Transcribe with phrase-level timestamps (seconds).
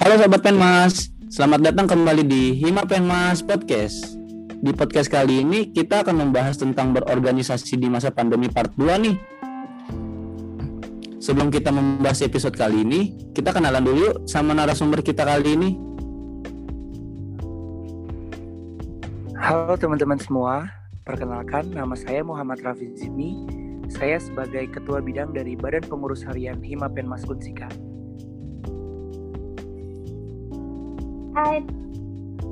[0.00, 4.16] Halo Sobat Penmas, selamat datang kembali di Hima Penmas Podcast.
[4.64, 9.20] Di podcast kali ini kita akan membahas tentang berorganisasi di masa pandemi part 2 nih.
[11.20, 13.00] Sebelum kita membahas episode kali ini,
[13.36, 15.70] kita kenalan dulu sama narasumber kita kali ini.
[19.36, 23.36] Halo teman-teman semua, perkenalkan nama saya Muhammad Rafi Zidni.
[23.92, 27.68] Saya sebagai Ketua Bidang dari Badan Pengurus Harian Hima Penmas Unsika.
[31.40, 31.64] Hai,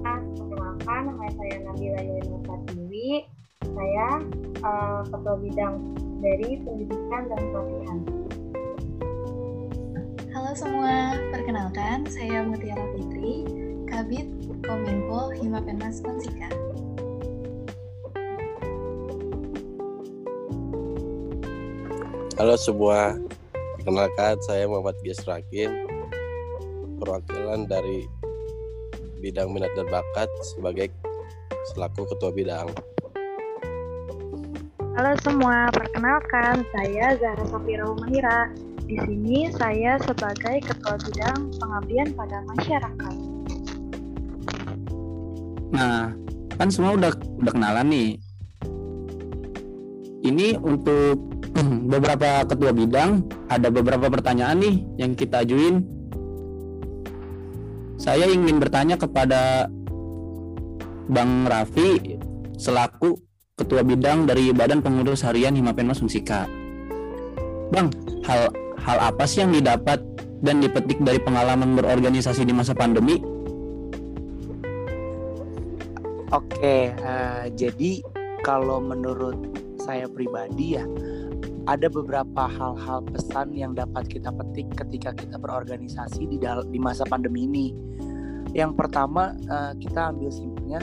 [0.01, 3.21] perkenalkan nama saya Nabila Yulina Pratiwi.
[3.61, 4.25] Saya
[4.65, 5.77] uh, Ketua Bidang
[6.25, 7.99] dari Pendidikan dan Pelatihan.
[10.33, 13.45] Halo semua, perkenalkan saya Mutiara Fitri,
[13.93, 14.25] Kabit
[14.65, 16.49] Kominfo Hima Penmas Unsika.
[22.41, 23.21] Halo semua,
[23.53, 25.77] perkenalkan saya Muhammad Gies Rakin,
[26.97, 28.09] perwakilan dari
[29.19, 30.95] bidang minat dan bakat sebagai
[31.75, 32.69] selaku ketua bidang.
[34.99, 38.51] Halo semua, perkenalkan saya Zahra Safira Mahira.
[38.89, 43.15] Di sini saya sebagai ketua bidang pengabdian pada masyarakat.
[45.71, 46.17] Nah,
[46.57, 48.11] kan semua udah udah kenalan nih.
[50.25, 51.21] Ini untuk
[51.93, 53.23] beberapa ketua bidang
[53.53, 55.98] ada beberapa pertanyaan nih yang kita ajuin
[57.99, 59.67] saya ingin bertanya kepada
[61.11, 62.17] Bang Raffi
[62.55, 63.19] selaku
[63.59, 66.47] Ketua Bidang dari Badan Pengurus Harian Himapenmas Unsika.
[67.75, 67.91] Bang,
[68.23, 69.99] hal hal apa sih yang didapat
[70.39, 73.19] dan dipetik dari pengalaman berorganisasi di masa pandemi?
[76.31, 77.99] Oke, uh, jadi
[78.47, 80.85] kalau menurut saya pribadi ya,
[81.69, 87.45] ada beberapa hal-hal pesan yang dapat kita petik ketika kita berorganisasi di di masa pandemi
[87.45, 87.67] ini.
[88.57, 90.81] Yang pertama uh, kita ambil simpelnya,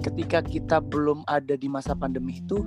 [0.00, 2.64] ketika kita belum ada di masa pandemi itu,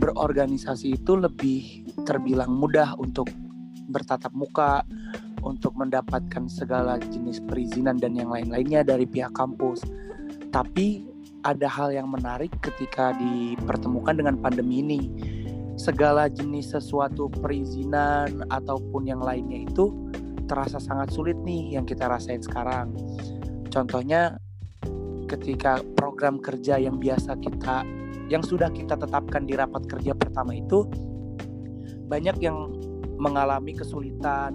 [0.00, 3.28] berorganisasi itu lebih terbilang mudah untuk
[3.92, 4.80] bertatap muka,
[5.44, 9.84] untuk mendapatkan segala jenis perizinan dan yang lain-lainnya dari pihak kampus.
[10.48, 11.04] Tapi
[11.44, 15.00] ada hal yang menarik ketika dipertemukan dengan pandemi ini.
[15.74, 19.90] Segala jenis sesuatu perizinan ataupun yang lainnya itu
[20.46, 22.94] terasa sangat sulit nih yang kita rasain sekarang.
[23.72, 24.38] Contohnya
[25.26, 27.82] ketika program kerja yang biasa kita
[28.30, 30.86] yang sudah kita tetapkan di rapat kerja pertama itu
[32.08, 32.70] banyak yang
[33.18, 34.54] mengalami kesulitan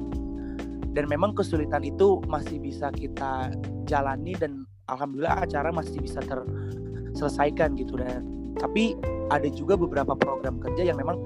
[0.94, 3.53] dan memang kesulitan itu masih bisa kita
[3.85, 8.25] jalani dan alhamdulillah acara masih bisa terselesaikan gitu dan
[8.57, 8.97] tapi
[9.29, 11.21] ada juga beberapa program kerja yang memang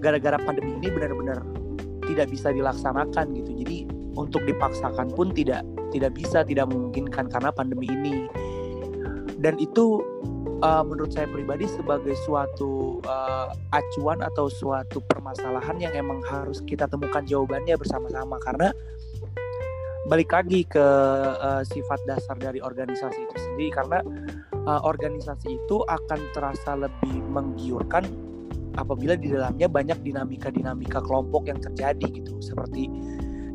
[0.00, 1.44] gara-gara pandemi ini benar-benar
[2.06, 3.50] tidak bisa dilaksanakan gitu.
[3.60, 3.76] Jadi
[4.16, 8.26] untuk dipaksakan pun tidak tidak bisa tidak memungkinkan karena pandemi ini.
[9.36, 10.00] Dan itu
[10.64, 16.88] uh, menurut saya pribadi sebagai suatu uh, acuan atau suatu permasalahan yang emang harus kita
[16.88, 18.40] temukan jawabannya bersama-sama.
[18.40, 18.72] Karena
[20.08, 20.86] balik lagi ke
[21.36, 23.70] uh, sifat dasar dari organisasi itu sendiri.
[23.76, 24.00] Karena
[24.66, 28.04] uh, organisasi itu akan terasa lebih menggiurkan
[28.76, 32.36] apabila di dalamnya banyak dinamika-dinamika kelompok yang terjadi gitu.
[32.42, 32.90] Seperti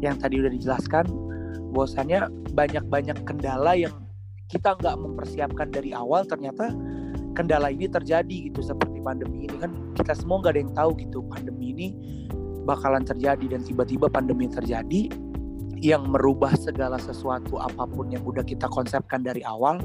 [0.01, 1.05] yang tadi udah dijelaskan
[1.71, 2.27] bahwasannya
[2.57, 3.93] banyak-banyak kendala yang
[4.49, 6.73] kita nggak mempersiapkan dari awal ternyata
[7.37, 8.65] kendala ini terjadi gitu.
[8.65, 11.87] Seperti pandemi ini kan kita semua nggak ada yang tahu gitu pandemi ini
[12.65, 15.09] bakalan terjadi dan tiba-tiba pandemi terjadi
[15.81, 19.81] yang merubah segala sesuatu apa pun yang udah kita konsepkan dari awal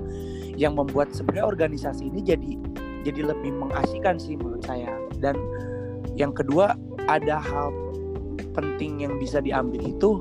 [0.55, 2.53] yang membuat sebenarnya organisasi ini jadi
[3.09, 4.93] jadi lebih mengasihkan sih menurut saya
[5.25, 5.41] dan
[6.13, 6.77] yang kedua
[7.09, 7.73] ada hal
[8.53, 10.21] penting yang bisa diambil itu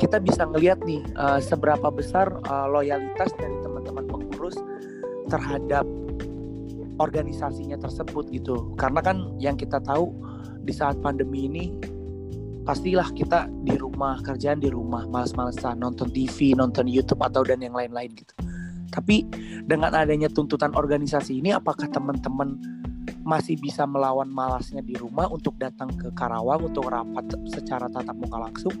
[0.00, 4.56] kita bisa ngelihat nih uh, seberapa besar uh, loyalitas dari teman-teman pengurus
[5.28, 5.84] terhadap
[6.96, 8.72] organisasinya tersebut gitu.
[8.80, 10.12] Karena kan yang kita tahu
[10.64, 11.64] di saat pandemi ini
[12.64, 17.72] pastilah kita di rumah kerjaan di rumah males-malesan nonton TV, nonton YouTube atau dan yang
[17.72, 18.34] lain-lain gitu.
[18.90, 19.22] Tapi
[19.64, 22.58] dengan adanya tuntutan organisasi ini apakah teman-teman
[23.22, 28.38] masih bisa melawan malasnya di rumah untuk datang ke Karawang untuk rapat secara tatap muka
[28.50, 28.74] langsung?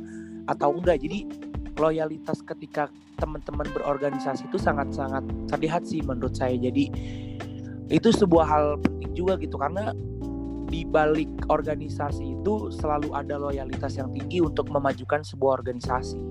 [0.50, 0.98] Atau enggak?
[1.00, 1.30] Jadi
[1.78, 6.58] loyalitas ketika teman-teman berorganisasi itu sangat-sangat terlihat sih menurut saya.
[6.58, 6.90] Jadi
[7.90, 9.54] itu sebuah hal penting juga gitu.
[9.56, 9.94] Karena
[10.70, 16.22] di balik organisasi itu selalu ada loyalitas yang tinggi untuk memajukan sebuah organisasi.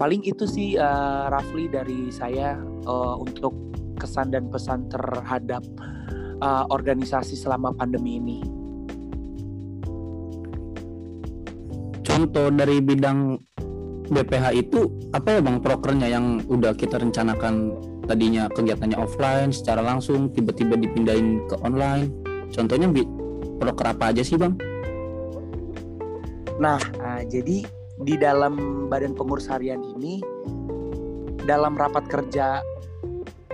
[0.00, 2.56] Paling itu sih uh, Rafli dari saya
[2.88, 3.52] uh, untuk
[4.00, 5.62] kesan dan pesan terhadap
[6.40, 8.54] uh, organisasi selama pandemi ini.
[12.14, 13.34] contoh dari bidang
[14.06, 17.74] BPH itu apa ya bang prokernya yang udah kita rencanakan
[18.06, 22.12] tadinya kegiatannya offline secara langsung tiba-tiba dipindahin ke online
[22.54, 22.86] contohnya
[23.58, 24.54] proker apa aja sih bang?
[26.58, 27.66] Nah, ah, jadi
[27.98, 30.22] di dalam Badan Pengurus Harian ini
[31.44, 32.62] dalam rapat kerja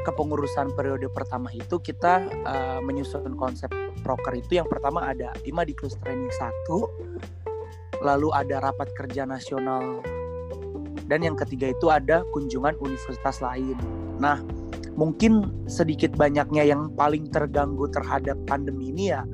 [0.01, 3.69] kepengurusan periode pertama itu kita ah, menyusun konsep
[4.01, 10.01] proker itu yang pertama ada Imadiklus Training 1 lalu ada rapat kerja nasional
[11.11, 13.75] dan yang ketiga itu ada kunjungan universitas lain.
[14.23, 14.39] Nah,
[14.95, 19.27] mungkin sedikit banyaknya yang paling terganggu terhadap pandemi ini ya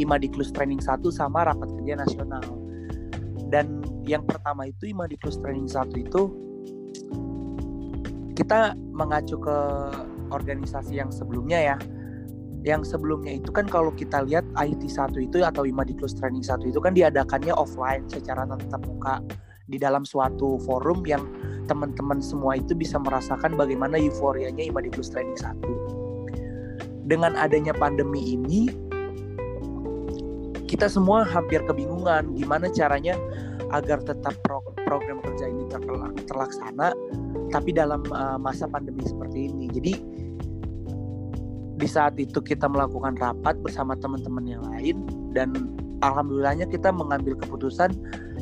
[0.00, 2.44] Imadiklus Training 1 sama rapat kerja nasional.
[3.50, 6.22] Dan yang pertama itu Imadiklus Training 1 itu
[8.34, 9.58] kita mengacu ke
[10.32, 11.76] organisasi yang sebelumnya ya.
[12.60, 16.80] Yang sebelumnya itu kan kalau kita lihat IT 1 itu atau Imadiklus Training 1 itu
[16.80, 19.20] kan diadakannya offline secara tatap muka
[19.70, 21.22] di dalam suatu forum yang
[21.70, 27.06] teman-teman semua itu bisa merasakan bagaimana euforianya Imadiklus Training 1.
[27.06, 28.89] Dengan adanya pandemi ini,
[30.70, 33.18] kita semua hampir kebingungan gimana caranya
[33.74, 35.66] agar tetap pro program kerja ini
[36.30, 36.94] terlaksana,
[37.50, 39.66] tapi dalam uh, masa pandemi seperti ini.
[39.70, 39.92] Jadi
[41.74, 45.02] di saat itu kita melakukan rapat bersama teman-teman yang lain
[45.34, 45.50] dan
[46.06, 47.90] alhamdulillahnya kita mengambil keputusan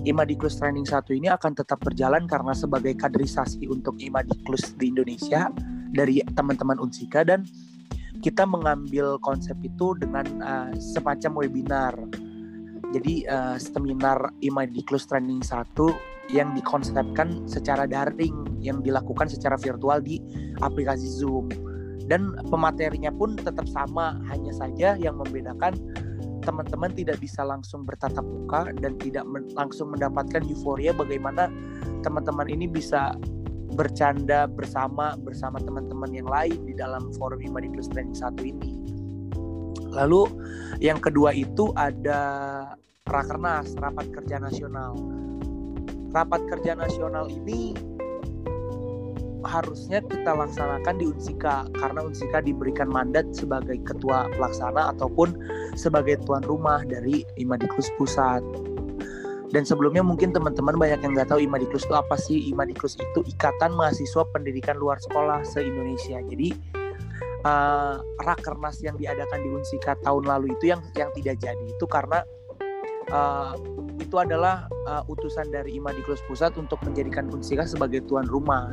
[0.05, 5.49] Imadiklus Training 1 ini akan tetap berjalan karena sebagai kaderisasi untuk Imadiklus di Indonesia
[5.93, 7.45] dari teman-teman Unsika dan
[8.19, 11.95] kita mengambil konsep itu dengan uh, semacam webinar.
[12.89, 20.21] Jadi uh, seminar Imadiklus Training 1 yang dikonsepkan secara daring yang dilakukan secara virtual di
[20.61, 21.49] aplikasi Zoom.
[22.09, 25.77] Dan pematerinya pun tetap sama, hanya saja yang membedakan
[26.49, 31.53] teman-teman tidak bisa langsung bertatap muka dan tidak men langsung mendapatkan euforia bagaimana
[32.01, 33.13] teman-teman ini bisa
[33.77, 38.73] bercanda bersama bersama teman-teman yang lain di dalam forum Imani Plus Training satu ini.
[39.93, 40.29] Lalu
[40.79, 42.21] yang kedua itu ada
[43.09, 44.93] Rakernas, Rapat Kerja Nasional.
[46.13, 47.73] Rapat Kerja Nasional ini
[49.49, 55.33] harusnya kita laksanakan di Unsika karena Unsika diberikan mandat sebagai ketua pelaksana ataupun
[55.73, 58.45] sebagai tuan rumah dari Imadiklus Pusat.
[59.49, 62.53] Dan sebelumnya mungkin teman-teman banyak yang nggak tahu Imadiklus itu apa sih?
[62.53, 66.21] Imadiklus itu Ikatan Mahasiswa Pendidikan Luar Sekolah se-Indonesia.
[66.21, 66.53] Jadi
[67.49, 72.21] uh, rakernas yang diadakan di Unsika tahun lalu itu yang yang tidak jadi itu karena
[73.13, 73.57] uh,
[73.99, 78.73] itu adalah uh, utusan dari Imadiklus Pusat untuk menjadikan Unsika sebagai tuan rumah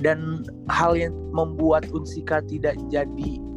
[0.00, 3.49] dan hal yang membuat Unsika tidak jadi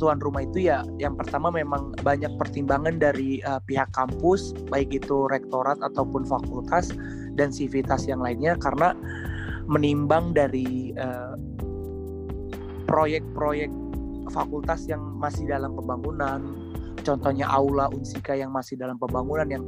[0.00, 5.28] tuan rumah itu ya yang pertama memang banyak pertimbangan dari uh, pihak kampus baik itu
[5.28, 6.90] rektorat ataupun fakultas
[7.36, 8.96] dan sivitas yang lainnya karena
[9.68, 11.36] menimbang dari uh,
[12.88, 13.68] proyek-proyek
[14.32, 16.40] fakultas yang masih dalam pembangunan
[17.04, 19.64] contohnya aula Unsika yang masih dalam pembangunan yang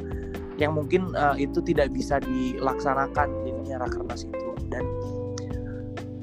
[0.60, 4.48] yang mungkin uh, itu tidak bisa dilaksanakan jadinya rakernas itu.
[4.68, 4.84] Dan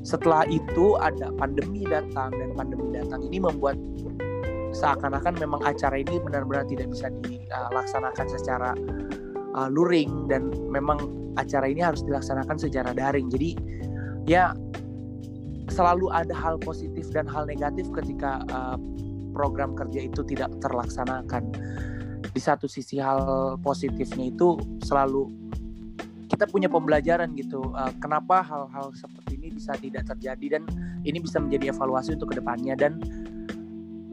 [0.10, 3.78] setelah itu ada pandemi datang dan pandemi datang ini membuat
[4.74, 8.74] seakan-akan memang acara ini benar-benar tidak bisa dilaksanakan secara
[9.54, 10.98] uh, luring dan memang
[11.38, 13.30] acara ini harus dilaksanakan secara daring.
[13.30, 13.54] Jadi
[14.26, 14.58] ya
[15.70, 18.82] selalu ada hal positif dan hal negatif ketika uh,
[19.38, 21.54] program kerja itu tidak terlaksanakan.
[22.30, 25.30] Di satu sisi hal positifnya itu selalu
[26.30, 27.74] kita punya pembelajaran gitu.
[27.74, 30.64] Uh, kenapa hal-hal seperti ini bisa tidak terjadi dan
[31.02, 33.02] ini bisa menjadi evaluasi untuk ke depannya dan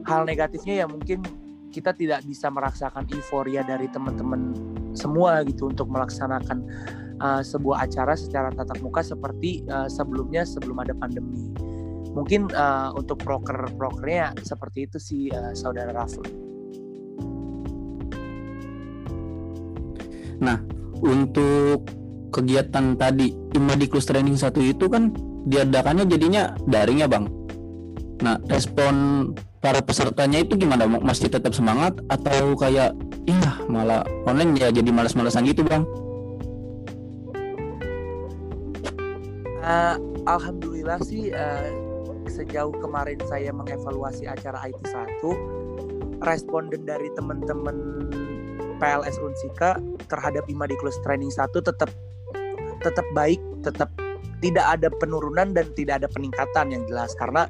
[0.09, 1.21] hal negatifnya ya mungkin
[1.69, 4.55] kita tidak bisa merasakan euforia dari teman-teman
[4.97, 6.65] semua gitu untuk melaksanakan
[7.21, 11.53] uh, sebuah acara secara tatap muka seperti uh, sebelumnya sebelum ada pandemi.
[12.17, 16.33] Mungkin uh, untuk proker-prokernya seperti itu sih uh, saudara Rafli.
[20.41, 20.57] Nah,
[21.01, 25.13] untuk kegiatan tadi Imadiklus Training satu itu kan
[25.47, 27.25] diadakannya jadinya daring ya bang.
[28.21, 28.95] Nah respon
[29.63, 30.87] para pesertanya itu gimana?
[30.87, 32.93] Masih tetap semangat atau kayak
[33.27, 35.83] iya malah online ya jadi malas-malasan gitu bang?
[39.67, 41.67] Uh, Alhamdulillah sih uh,
[42.31, 47.75] sejauh kemarin saya mengevaluasi acara IT 1 responden dari teman-teman
[48.77, 49.75] PLS Unsika
[50.07, 51.89] terhadap Imadiklus Training 1 tetap
[52.83, 53.89] tetap baik, tetap
[54.41, 57.13] tidak ada penurunan dan tidak ada peningkatan yang jelas.
[57.17, 57.49] Karena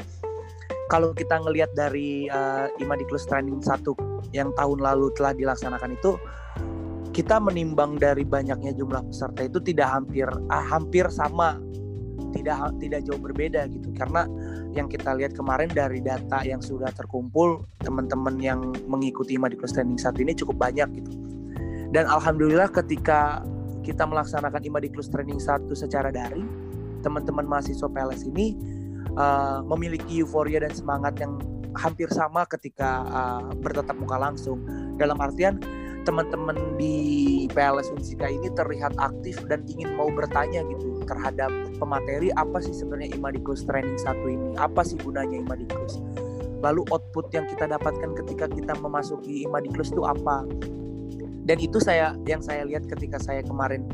[0.87, 3.83] kalau kita ngelihat dari uh, Imadiklus Training 1
[4.31, 6.15] yang tahun lalu telah dilaksanakan itu
[7.11, 11.57] kita menimbang dari banyaknya jumlah peserta itu tidak hampir ah, hampir sama
[12.35, 13.89] tidak tidak jauh berbeda gitu.
[13.97, 14.29] Karena
[14.75, 20.21] yang kita lihat kemarin dari data yang sudah terkumpul teman-teman yang mengikuti Imadiklus Training satu
[20.21, 21.11] ini cukup banyak gitu.
[21.91, 23.41] Dan alhamdulillah ketika
[23.87, 26.43] kita melaksanakan Imadiklus Training satu secara daring.
[26.99, 28.59] Teman-teman mahasiswa PLS ini
[29.15, 31.39] uh, memiliki euforia dan semangat yang
[31.71, 34.59] hampir sama ketika uh, bertatap muka langsung.
[34.99, 35.63] Dalam artian
[36.03, 42.59] teman-teman di PLS Unsika ini terlihat aktif dan ingin mau bertanya gitu terhadap pemateri apa
[42.59, 44.51] sih sebenarnya Imadikus Training satu ini?
[44.59, 46.03] Apa sih gunanya Imadikus
[46.57, 50.41] lalu output yang kita dapatkan ketika kita memasuki Imadikus itu apa
[51.47, 53.87] dan itu saya yang saya lihat ketika saya kemarin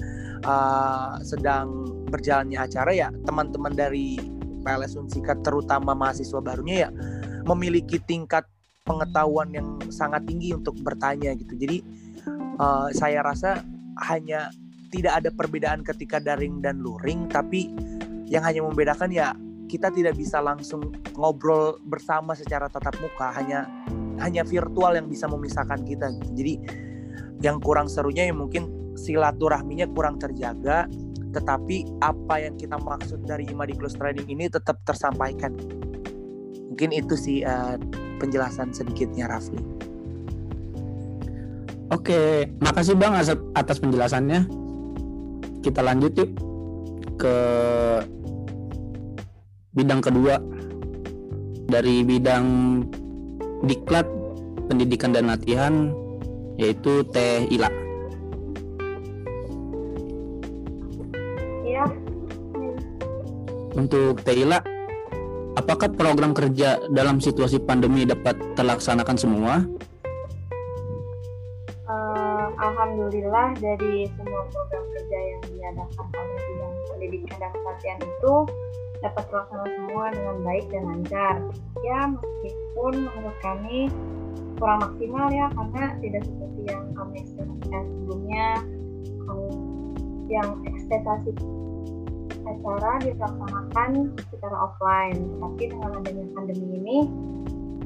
[0.43, 4.17] uh, sedang berjalannya acara ya teman-teman dari
[4.65, 6.89] PLS Unsika terutama mahasiswa barunya ya
[7.45, 8.47] memiliki tingkat
[8.83, 11.55] pengetahuan yang sangat tinggi untuk bertanya gitu.
[11.55, 11.77] Jadi
[12.59, 13.63] uh, saya rasa
[14.11, 14.51] hanya
[14.91, 17.71] tidak ada perbedaan ketika daring dan luring, tapi
[18.29, 19.33] yang hanya membedakan ya
[19.71, 23.65] kita tidak bisa langsung ngobrol bersama secara tatap muka, hanya
[24.21, 26.13] hanya virtual yang bisa memisahkan kita.
[26.13, 26.29] Gitu.
[26.37, 26.53] Jadi
[27.43, 30.87] yang kurang serunya ya mungkin silaturahminya kurang terjaga,
[31.35, 35.51] tetapi apa yang kita maksud dari Imadi Close Trading ini tetap tersampaikan.
[36.71, 37.75] Mungkin itu sih uh,
[38.17, 39.59] penjelasan sedikitnya Rafli.
[41.91, 43.13] Oke, makasih Bang
[43.53, 44.49] atas penjelasannya.
[45.61, 46.31] Kita lanjut yuk
[47.19, 47.35] ke
[49.77, 50.41] bidang kedua
[51.69, 52.45] dari bidang
[53.67, 54.07] diklat
[54.67, 55.93] pendidikan dan latihan
[56.57, 57.69] yaitu Teh Ila.
[61.63, 61.85] Iya.
[63.73, 64.61] Untuk Teh Ila,
[65.53, 69.61] Apakah program kerja dalam situasi pandemi dapat terlaksanakan semua?
[71.85, 78.33] Uh, Alhamdulillah dari semua program kerja yang diadakan oleh bidang pendidikan dan pelatihan itu
[79.05, 81.35] dapat terlaksana semua dengan baik dan lancar.
[81.85, 83.79] Ya meskipun menurut kami
[84.57, 88.47] kurang maksimal ya karena tidak seperti yang kami ekspektasikan sebelumnya
[90.33, 91.31] yang ekspektasi
[92.43, 93.91] acara dilaksanakan
[94.27, 96.97] secara offline, tapi dengan adanya pandemi ini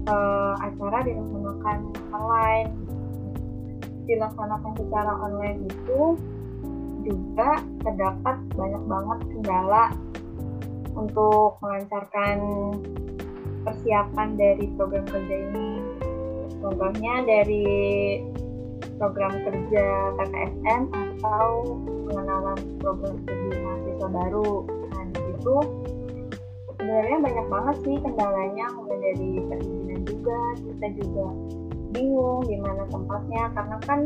[0.10, 1.78] uh, acara dilaksanakan
[2.16, 2.70] online.
[4.08, 6.16] Dilaksanakan secara online itu
[7.04, 9.86] juga terdapat banyak banget kendala
[10.96, 12.38] untuk melancarkan
[13.68, 15.87] persiapan dari program kerja ini.
[16.62, 17.66] Contohnya dari
[18.98, 19.86] program kerja
[20.18, 21.46] PPSN atau
[22.10, 24.52] pengenalan program studi mahasiswa baru.
[24.66, 25.22] Nah di
[26.78, 31.26] sebenarnya banyak banget sih kendalanya mulai dari perizinan juga kita juga
[31.92, 34.00] bingung di mana tempatnya karena kan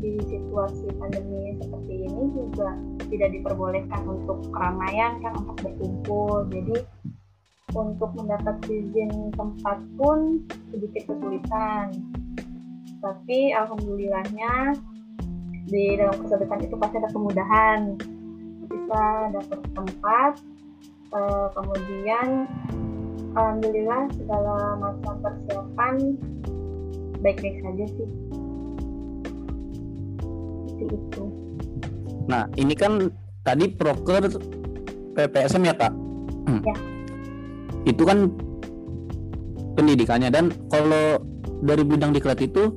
[0.00, 2.72] di situasi pandemi seperti ini juga
[3.10, 6.74] tidak diperbolehkan untuk keramaian kan untuk berkumpul jadi
[7.74, 10.42] untuk mendapat izin tempat pun
[10.74, 11.94] sedikit kesulitan.
[13.00, 14.76] Tapi alhamdulillahnya
[15.70, 17.80] di dalam kesulitan itu pasti ada kemudahan.
[18.70, 19.02] Bisa
[19.34, 20.32] dapat tempat
[21.14, 22.46] uh, kemudian
[23.34, 25.94] alhamdulillah segala macam persiapan
[27.22, 28.08] baik-baik saja sih.
[30.74, 31.24] Seperti itu.
[32.26, 33.10] Nah ini kan
[33.46, 34.26] tadi proker
[35.14, 35.92] PPSM ya kak?
[36.66, 36.99] Ya.
[37.88, 38.28] Itu kan
[39.78, 41.20] pendidikannya dan kalau
[41.64, 42.72] dari bidang diklat itu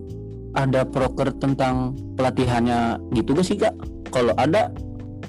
[0.54, 3.74] ada proker tentang pelatihannya gitu gak sih kak?
[4.14, 4.70] Kalau ada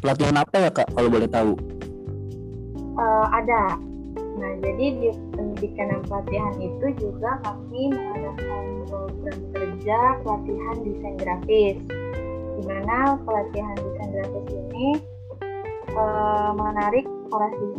[0.05, 0.89] pelatihan apa ya kak?
[0.93, 1.57] Kalau boleh tahu?
[2.95, 3.81] Uh, ada.
[4.15, 11.77] Nah jadi di pendidikan dan pelatihan itu juga kami mengadakan program kerja pelatihan desain grafis.
[12.55, 14.89] Di mana pelatihan desain grafis ini
[15.97, 17.07] uh, menarik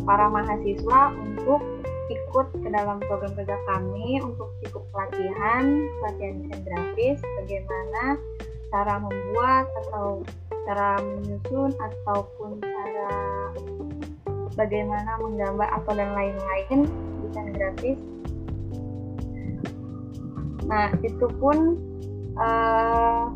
[0.04, 1.62] para mahasiswa untuk
[2.12, 5.64] ikut ke dalam program kerja kami untuk ikut pelatihan
[6.02, 8.04] pelatihan desain grafis bagaimana
[8.70, 10.22] cara membuat atau
[10.70, 13.12] cara menyusun ataupun cara
[14.54, 16.80] bagaimana menggambar atau dan lain-lain
[17.26, 18.00] desain grafis.
[20.66, 21.78] Nah itu pun
[22.38, 23.30] uh,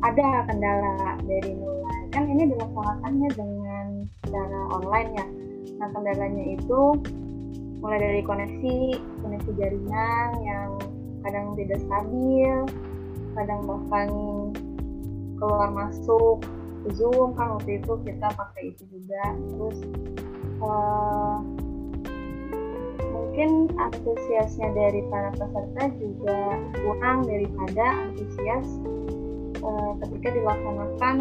[0.00, 2.00] ada kendala dari mulai.
[2.10, 3.86] Kan ini dilaksanakannya dengan
[4.28, 5.26] cara online ya
[5.78, 6.80] nah kendalanya itu
[7.80, 8.76] mulai dari koneksi
[9.24, 10.70] koneksi jaringan yang
[11.24, 12.54] kadang tidak stabil
[13.34, 14.08] kadang bahkan
[15.40, 16.44] keluar masuk
[16.92, 17.36] zoom.
[17.36, 19.22] Kan waktu itu kita pakai itu juga.
[19.36, 19.78] Terus
[20.64, 21.38] uh,
[23.10, 26.38] mungkin antusiasnya dari para peserta juga
[26.84, 28.66] kurang daripada antusias
[29.64, 31.16] uh, ketika dilaksanakan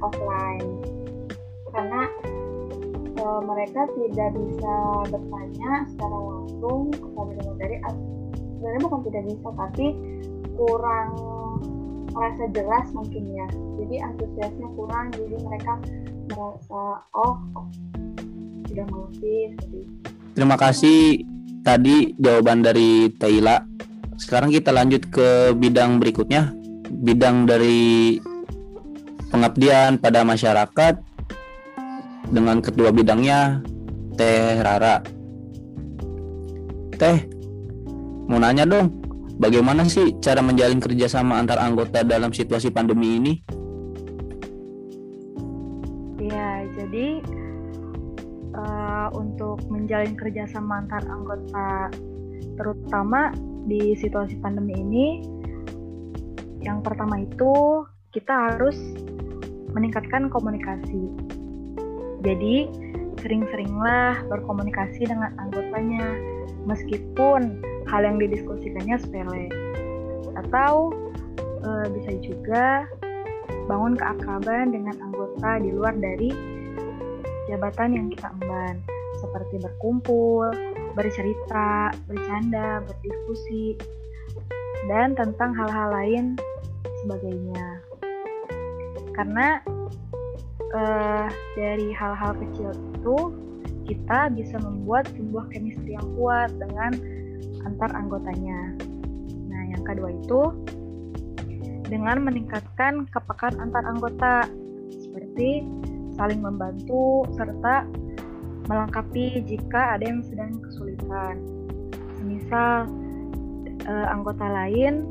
[0.00, 0.70] offline.
[1.70, 2.10] Karena
[3.20, 4.74] uh, mereka tidak bisa
[5.12, 7.76] bertanya secara langsung kepada materi.
[8.56, 9.86] Sebenarnya bukan tidak bisa tapi
[10.56, 11.08] kurang
[12.10, 13.46] merasa jelas mungkin ya.
[13.80, 15.72] Jadi antusiasnya kurang jadi mereka
[16.32, 16.82] merasa
[17.16, 17.66] oh, oh
[18.70, 19.58] sudah mengerti
[20.30, 21.26] terima kasih
[21.66, 23.58] tadi jawaban dari Taila
[24.20, 26.52] sekarang kita lanjut ke bidang berikutnya.
[26.92, 28.20] Bidang dari
[29.32, 31.09] pengabdian pada masyarakat
[32.28, 33.64] dengan ketua bidangnya
[34.20, 35.00] Teh Rara
[37.00, 37.18] Teh
[38.28, 39.00] mau nanya dong
[39.40, 43.34] bagaimana sih cara menjalin kerjasama antar anggota dalam situasi pandemi ini?
[46.20, 47.24] Ya, jadi
[48.52, 51.88] uh, untuk menjalin kerjasama antar anggota,
[52.60, 53.32] terutama
[53.64, 55.06] di situasi pandemi ini,
[56.60, 58.76] yang pertama itu kita harus
[59.72, 61.08] meningkatkan komunikasi.
[62.20, 62.68] Jadi,
[63.20, 66.04] sering-seringlah berkomunikasi dengan anggotanya,
[66.64, 69.48] meskipun hal yang didiskusikannya sepele
[70.36, 70.92] atau
[71.64, 72.86] e, bisa juga
[73.66, 76.30] bangun keakraban dengan anggota di luar dari
[77.50, 78.78] jabatan yang kita emban
[79.20, 80.48] seperti berkumpul,
[80.96, 83.76] bercerita, bercanda, berdiskusi,
[84.88, 86.24] dan tentang hal-hal lain
[87.04, 87.84] sebagainya.
[89.12, 89.60] Karena
[90.74, 91.26] uh,
[91.58, 93.16] dari hal-hal kecil itu
[93.90, 96.94] kita bisa membuat sebuah chemistry yang kuat dengan
[97.66, 98.78] antar anggotanya.
[99.50, 100.40] Nah, yang kedua itu
[101.90, 104.46] dengan meningkatkan kepekaan antar anggota
[104.94, 105.66] seperti
[106.14, 107.82] saling membantu serta
[108.70, 111.34] melengkapi jika ada yang sedang kesulitan.
[112.14, 112.86] Semisal
[113.82, 115.02] eh, anggota lain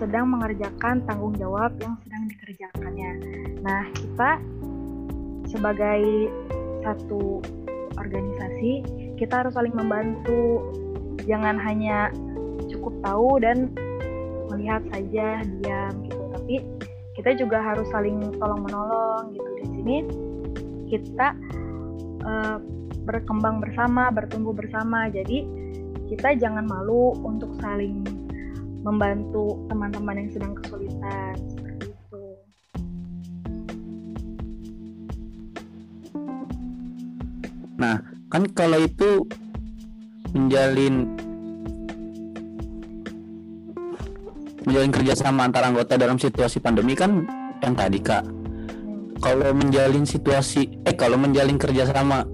[0.00, 3.10] sedang mengerjakan tanggung jawab yang sedang dikerjakannya.
[3.60, 4.40] Nah, kita
[5.56, 6.28] sebagai
[6.84, 7.40] satu
[7.96, 8.84] organisasi,
[9.16, 10.68] kita harus saling membantu.
[11.24, 12.12] Jangan hanya
[12.70, 13.72] cukup tahu dan
[14.52, 16.22] melihat saja diam gitu.
[16.36, 16.54] Tapi
[17.18, 19.48] kita juga harus saling tolong menolong gitu.
[19.64, 19.96] Di sini
[20.86, 21.34] kita
[22.22, 22.62] uh,
[23.08, 25.10] berkembang bersama bertumbuh bersama.
[25.10, 25.42] Jadi
[26.06, 28.06] kita jangan malu untuk saling
[28.86, 31.34] membantu teman-teman yang sedang kesulitan
[37.76, 38.00] Nah,
[38.32, 39.28] kan kalau itu
[40.32, 41.16] menjalin
[44.66, 47.22] menjalin kerjasama antar anggota dalam situasi pandemi kan
[47.62, 48.24] yang tadi kak.
[49.22, 52.26] Kalau menjalin situasi eh kalau menjalin kerjasama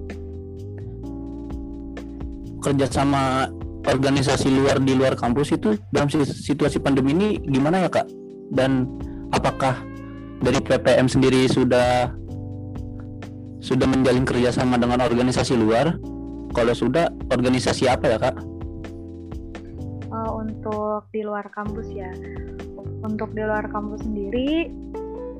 [2.62, 3.50] kerjasama
[3.82, 8.06] organisasi luar di luar kampus itu dalam situasi pandemi ini gimana ya kak?
[8.54, 8.86] Dan
[9.34, 9.78] apakah
[10.42, 12.10] dari PPM sendiri sudah
[13.62, 15.94] sudah menjalin kerjasama dengan organisasi luar
[16.52, 18.36] kalau sudah, organisasi apa ya kak?
[20.12, 22.12] Uh, untuk di luar kampus ya.
[23.06, 24.68] Untuk di luar kampus sendiri,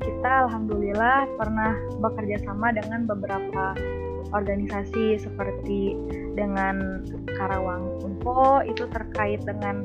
[0.01, 3.77] kita alhamdulillah pernah bekerja sama dengan beberapa
[4.33, 5.99] organisasi seperti
[6.33, 7.05] dengan
[7.37, 9.85] Karawang Info itu terkait dengan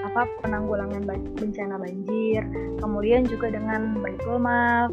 [0.00, 1.02] apa penanggulangan
[1.36, 2.46] bencana banjir,
[2.78, 4.88] kemudian juga dengan Baitul Mal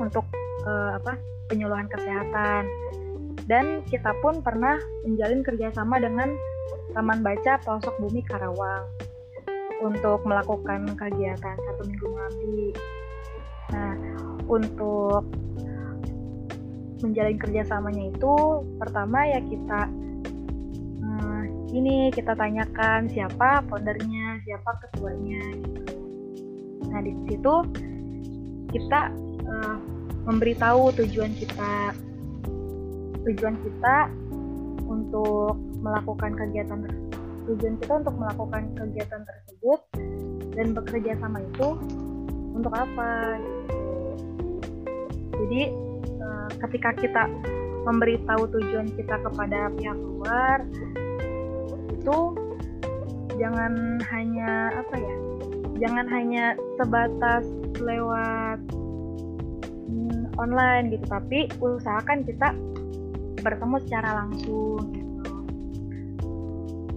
[0.00, 0.24] untuk
[0.66, 1.16] uh, apa
[1.48, 2.64] penyuluhan kesehatan
[3.50, 6.30] dan kita pun pernah menjalin kerjasama dengan
[6.94, 8.86] Taman Baca Pelosok Bumi Karawang
[9.80, 12.68] untuk melakukan kegiatan satu minggu mengabdi.
[13.70, 13.94] Nah,
[14.50, 15.24] untuk
[17.00, 18.34] menjalin kerjasamanya itu
[18.76, 19.88] pertama ya kita
[21.00, 25.96] hmm, ini kita tanyakan siapa foundernya, siapa ketuanya gitu.
[26.92, 27.54] Nah di situ
[28.68, 29.00] kita
[29.48, 29.76] uh,
[30.28, 31.94] memberitahu tujuan kita
[33.24, 33.96] tujuan kita
[34.88, 36.78] untuk melakukan kegiatan
[37.48, 39.80] tujuan kita untuk melakukan kegiatan tersebut
[40.56, 41.68] dan bekerja sama itu
[42.52, 43.78] untuk apa gitu.
[45.40, 45.62] Jadi
[46.20, 47.22] uh, ketika kita
[47.88, 50.60] memberitahu tujuan kita kepada pihak luar
[51.96, 52.18] itu
[53.40, 55.16] jangan hanya apa ya
[55.80, 56.44] jangan hanya
[56.76, 57.48] sebatas
[57.80, 58.60] lewat
[60.40, 62.56] online gitu tapi usahakan kita
[63.40, 65.32] bertemu secara langsung gitu.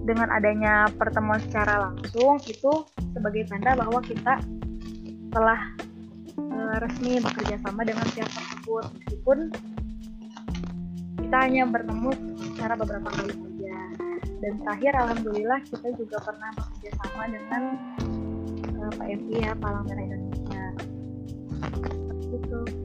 [0.04, 2.72] Dengan adanya pertemuan secara langsung itu
[3.16, 4.36] sebagai tanda bahwa kita
[5.32, 5.60] telah
[6.36, 9.38] e, resmi bekerja sama dengan pihak tersebut meskipun
[11.24, 12.10] kita hanya bertemu
[12.52, 13.76] secara beberapa kali saja.
[14.44, 17.62] Dan terakhir alhamdulillah kita juga pernah bekerja sama dengan
[18.60, 20.64] e, PMI ya Palang Merah Indonesia.
[22.34, 22.83] gitu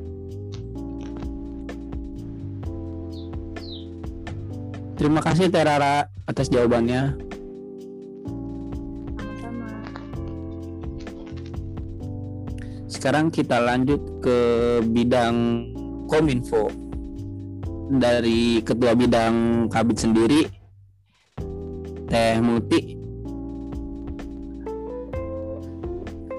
[5.00, 7.16] Terima kasih Terara atas jawabannya.
[12.92, 14.38] Sekarang kita lanjut ke
[14.84, 15.72] bidang
[16.04, 16.68] Kominfo.
[17.96, 20.44] Dari ketua bidang Kabit sendiri
[22.12, 23.00] Teh Muti.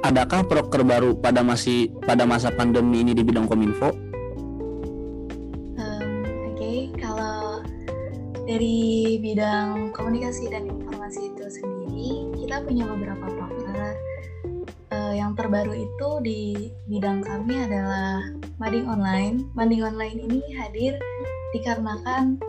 [0.04, 3.88] Adakah proker baru pada masih pada masa pandemi ini di bidang Kominfo?
[8.50, 13.94] Dari bidang komunikasi dan informasi itu sendiri, kita punya beberapa proker.
[14.90, 16.40] Eh, yang terbaru itu di
[16.90, 18.26] bidang kami adalah
[18.58, 19.46] mading online.
[19.54, 20.98] Mading online ini hadir
[21.54, 22.42] dikarenakan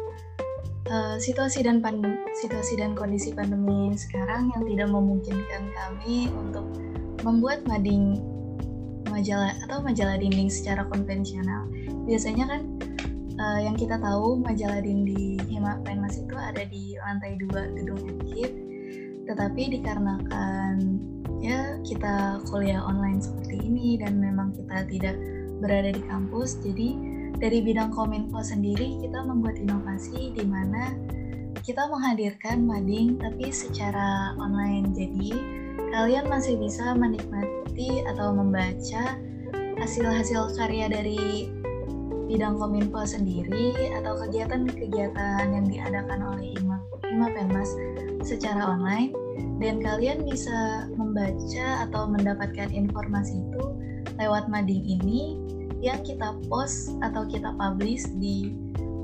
[0.89, 6.65] eh, situasi dan pandem, situasi dan kondisi pandemi sekarang yang tidak memungkinkan kami untuk
[7.21, 8.17] membuat mading
[9.05, 11.69] majalah atau majalah dinding secara konvensional.
[12.09, 12.61] Biasanya kan
[13.37, 15.30] eh, yang kita tahu majalah dinding
[15.61, 18.53] Hima Penmas itu ada di lantai 2 gedung FKIP
[19.29, 20.97] tetapi dikarenakan
[21.37, 25.13] ya kita kuliah online seperti ini dan memang kita tidak
[25.61, 26.97] berada di kampus jadi
[27.37, 30.97] dari bidang kominfo sendiri kita membuat inovasi di mana
[31.61, 34.97] kita menghadirkan mading tapi secara online.
[34.97, 35.29] Jadi
[35.93, 39.17] kalian masih bisa menikmati atau membaca
[39.77, 41.50] hasil-hasil karya dari
[42.31, 47.67] bidang kominfo sendiri atau kegiatan-kegiatan yang diadakan oleh Hima, Hima Penmas
[48.23, 49.11] secara online.
[49.59, 53.75] Dan kalian bisa membaca atau mendapatkan informasi itu
[54.15, 55.35] lewat mading ini
[55.83, 58.55] yang kita post atau kita publish di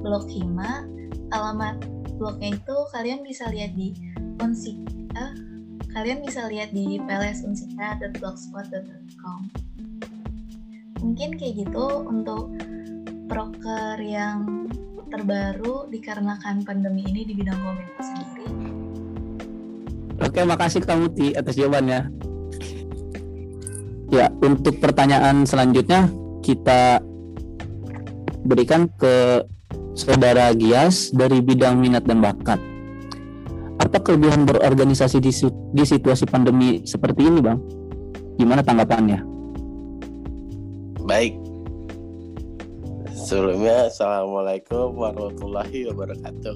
[0.01, 0.87] blog Hima.
[1.35, 1.83] Alamat
[2.15, 3.91] blognya itu kalian bisa lihat di
[4.39, 5.35] unsika
[5.91, 9.39] kalian bisa lihat di plsunsika.blogspot.com
[11.01, 12.53] mungkin kayak gitu untuk
[13.27, 14.67] proker yang
[15.07, 18.47] terbaru dikarenakan pandemi ini di bidang kominfo sendiri
[20.17, 22.09] Oke, makasih Kak Muti atas jawabannya.
[24.09, 26.09] Ya, untuk pertanyaan selanjutnya
[26.41, 27.05] kita
[28.41, 29.45] berikan ke
[29.93, 32.57] Saudara Gias dari bidang minat dan bakat.
[33.77, 35.29] Apa kelebihan berorganisasi di,
[35.77, 37.61] di situasi pandemi seperti ini, Bang?
[38.41, 39.21] Gimana tanggapannya?
[41.05, 41.46] Baik.
[43.27, 46.55] Sebelumnya, Assalamualaikum warahmatullahi wabarakatuh.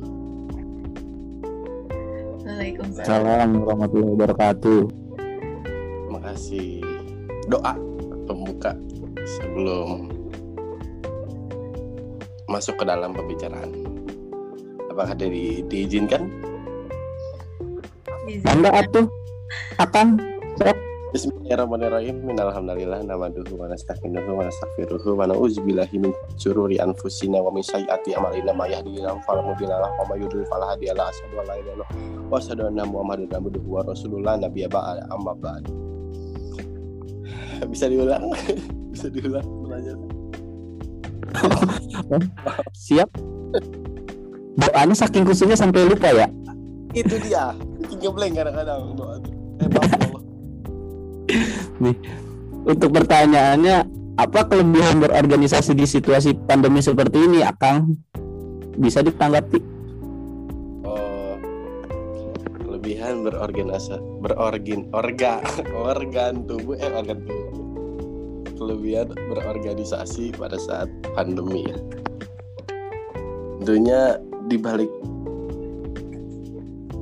[2.47, 4.81] Waalaikumsalam Salam warahmatullahi wabarakatuh.
[6.15, 6.79] Makasih.
[7.51, 7.75] Doa
[8.23, 8.71] pembuka
[9.19, 10.15] sebelum
[12.47, 13.75] masuk ke dalam pembicaraan.
[14.95, 16.23] Apakah di, diizinkan?
[18.47, 19.12] Anda atuh
[19.75, 20.23] akan
[21.12, 22.24] Bismillahirrahmanirrahim.
[22.24, 28.56] Innalhamdalillah namaduhu wa nasta'inuhu wa nastaghfiruhu wa na'udzubillahi min syururi anfusina wa min sayyiati a'malina
[28.56, 31.67] may yahdihillahu fala mudilla lahu wa may yudlil fala hadiya lahu asyhadu an la ilaha
[31.67, 31.89] illallah
[32.32, 35.63] wa asyhadu anna muhammadan abduhu wa rasulullah nabiyya ba'da amma ba'd.
[37.67, 38.32] Bisa diulang?
[38.95, 40.00] Bisa diulang pertanyaan?
[42.88, 43.12] siap.
[44.56, 46.32] Doanya saking khususnya sampai lupa ya.
[46.95, 47.52] Itu dia.
[47.84, 49.19] Bikin kadang-kadang doa.
[49.60, 49.67] Eh,
[51.82, 51.98] Allah.
[52.62, 53.78] Untuk pertanyaannya,
[54.22, 57.98] apa kelebihan berorganisasi di situasi pandemi seperti ini, Akang?
[58.78, 59.60] Bisa ditanggapi?
[60.86, 61.36] Oh,
[62.70, 65.41] kelebihan berorganisasi berorgin orga
[65.89, 67.62] organ tubuh eh organ tubuh
[68.62, 70.86] kelebihan berorganisasi pada saat
[71.17, 71.78] pandemi ya
[73.62, 74.89] tentunya dibalik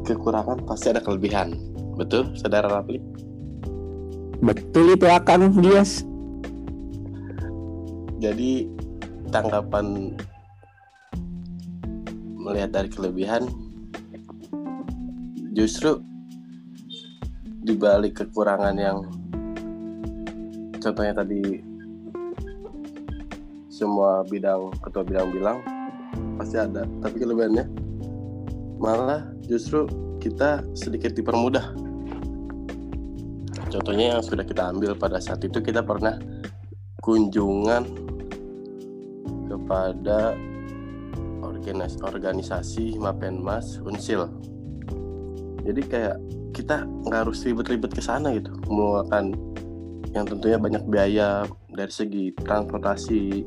[0.08, 1.56] kekurangan pasti ada kelebihan
[2.00, 3.04] betul saudara Rafli
[4.39, 6.08] Betul itu Akang, Gias.
[8.19, 8.67] jadi
[9.32, 10.13] tanggapan
[12.36, 13.47] melihat dari kelebihan
[15.56, 16.04] justru
[17.63, 19.08] dibalik kekurangan yang
[20.84, 21.63] contohnya tadi
[23.71, 25.58] semua bidang ketua bidang bilang
[26.36, 27.65] pasti ada tapi kelebihannya
[28.80, 29.88] malah justru
[30.19, 31.71] kita sedikit dipermudah
[33.69, 36.17] contohnya yang sudah kita ambil pada saat itu kita pernah
[37.05, 37.86] kunjungan
[39.49, 40.34] kepada
[41.45, 44.29] organis organisasi Mapenmas Unsil.
[45.65, 46.17] Jadi kayak
[46.53, 49.38] kita nggak harus ribet-ribet ke sana gitu, mengeluarkan
[50.17, 53.45] yang tentunya banyak biaya dari segi transportasi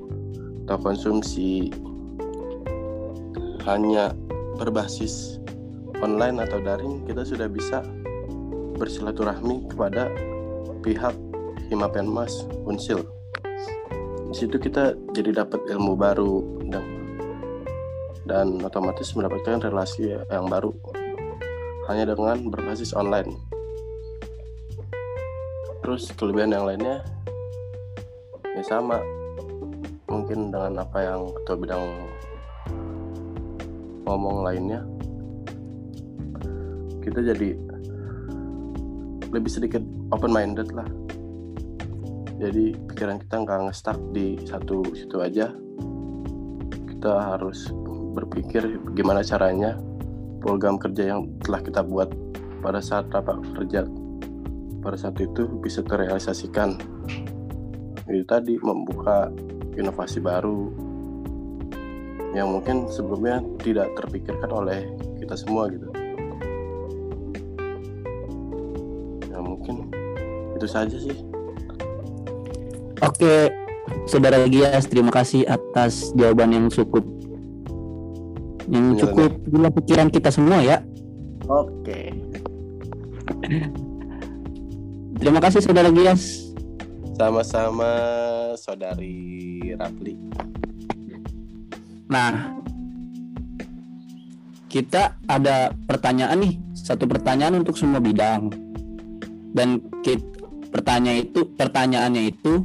[0.66, 1.74] atau konsumsi.
[3.62, 4.10] Hanya
[4.58, 5.38] berbasis
[6.02, 7.82] online atau daring kita sudah bisa
[8.76, 10.08] bersilaturahmi kepada
[10.82, 11.14] pihak
[11.70, 13.06] Himapenmas Unsil.
[14.32, 16.84] Di situ kita jadi dapat ilmu baru dan
[18.24, 20.72] dan otomatis mendapatkan relasi yang baru
[21.90, 23.34] hanya dengan berbasis online.
[25.82, 27.02] Terus kelebihan yang lainnya
[28.52, 29.02] ya sama
[30.06, 31.84] mungkin dengan apa yang ketua bidang
[34.04, 34.84] ngomong lainnya
[37.02, 37.56] kita jadi
[39.32, 39.80] lebih sedikit
[40.12, 40.86] open minded lah.
[42.36, 45.48] Jadi pikiran kita nggak ngestak di satu situ aja.
[46.92, 47.72] Kita harus
[48.12, 49.80] berpikir gimana caranya
[50.44, 52.12] program kerja yang telah kita buat
[52.60, 53.88] pada saat rapat kerja
[54.84, 56.76] pada saat itu bisa terrealisasikan.
[58.10, 59.30] Itu tadi membuka
[59.78, 60.68] inovasi baru
[62.36, 64.88] yang mungkin sebelumnya tidak terpikirkan oleh
[65.20, 66.01] kita semua gitu
[70.62, 71.18] itu saja sih
[73.02, 73.50] Oke,
[74.06, 77.02] saudara Gias, terima kasih atas jawaban yang cukup
[78.70, 80.78] yang Iya, cukup gila pikiran kita semua ya.
[81.50, 82.00] oke
[85.18, 86.54] Terima kasih saudara Gias.
[87.18, 87.90] sama-sama
[88.54, 90.14] saudari Rapli
[92.06, 92.60] Nah,
[94.68, 98.52] kita ada pertanyaan nih, satu pertanyaan untuk semua bidang.
[99.52, 100.31] Dan kita,
[100.72, 102.64] pertanyaan itu pertanyaannya itu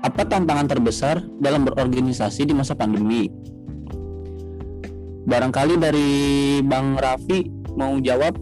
[0.00, 3.28] apa tantangan terbesar dalam berorganisasi di masa pandemi?
[5.26, 6.08] Barangkali dari
[6.64, 7.44] Bang Raffi
[7.76, 8.32] mau jawab?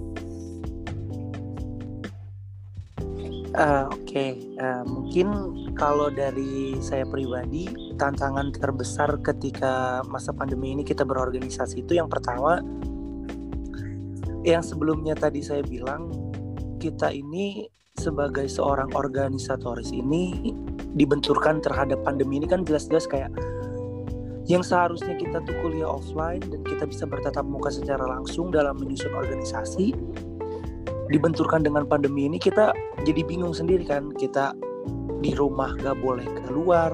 [3.54, 5.26] Eh, Oke, eh, mungkin
[5.78, 12.58] kalau dari saya pribadi tantangan terbesar ketika masa pandemi ini kita berorganisasi itu yang pertama,
[14.42, 16.10] yang sebelumnya tadi saya bilang
[16.82, 20.54] kita ini sebagai seorang organisatoris ini
[20.94, 23.30] dibenturkan terhadap pandemi ini kan jelas-jelas kayak
[24.44, 29.16] yang seharusnya kita tuh kuliah offline dan kita bisa bertatap muka secara langsung dalam menyusun
[29.16, 29.96] organisasi
[31.08, 32.72] dibenturkan dengan pandemi ini kita
[33.04, 34.12] jadi bingung sendiri kan.
[34.12, 34.52] Kita
[35.20, 36.92] di rumah gak boleh keluar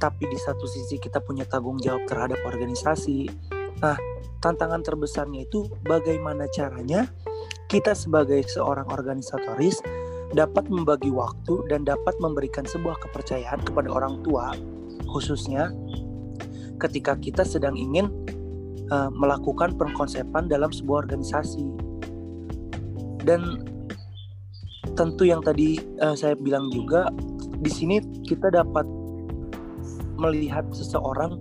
[0.00, 3.28] tapi di satu sisi kita punya tanggung jawab terhadap organisasi.
[3.82, 3.98] Nah
[4.40, 7.10] tantangan terbesarnya itu bagaimana caranya
[7.70, 9.78] kita sebagai seorang organisatoris
[10.34, 14.54] dapat membagi waktu dan dapat memberikan sebuah kepercayaan kepada orang tua
[15.06, 15.70] khususnya
[16.82, 18.10] ketika kita sedang ingin
[18.90, 21.66] uh, melakukan pengkonsepan dalam sebuah organisasi.
[23.20, 23.68] Dan
[24.96, 27.12] tentu yang tadi uh, saya bilang juga
[27.60, 28.88] di sini kita dapat
[30.16, 31.36] melihat seseorang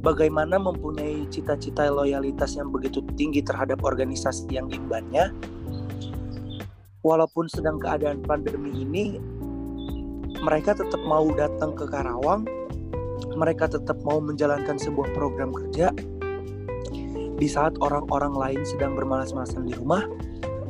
[0.00, 5.32] bagaimana mempunyai cita-cita loyalitas yang begitu tinggi terhadap organisasi yang diembannya
[7.04, 9.20] walaupun sedang keadaan pandemi ini
[10.40, 12.48] mereka tetap mau datang ke Karawang.
[13.36, 15.92] Mereka tetap mau menjalankan sebuah program kerja.
[17.36, 20.04] Di saat orang-orang lain sedang bermalas-malasan di rumah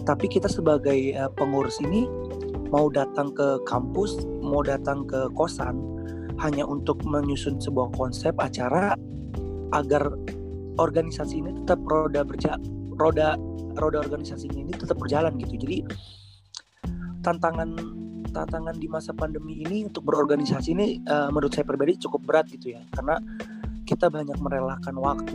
[0.06, 2.06] tapi kita sebagai uh, pengurus ini
[2.70, 5.78] mau datang ke kampus, mau datang ke kosan
[6.38, 8.94] hanya untuk menyusun sebuah konsep acara
[9.74, 10.10] agar
[10.78, 12.56] organisasi ini tetap roda berja
[12.96, 13.36] roda
[13.78, 15.60] roda organisasinya ini tetap berjalan gitu.
[15.60, 15.78] Jadi
[17.24, 17.76] tantangan
[18.30, 22.78] tantangan di masa pandemi ini untuk berorganisasi ini uh, menurut saya pribadi cukup berat gitu
[22.78, 23.18] ya karena
[23.82, 25.34] kita banyak merelakan waktu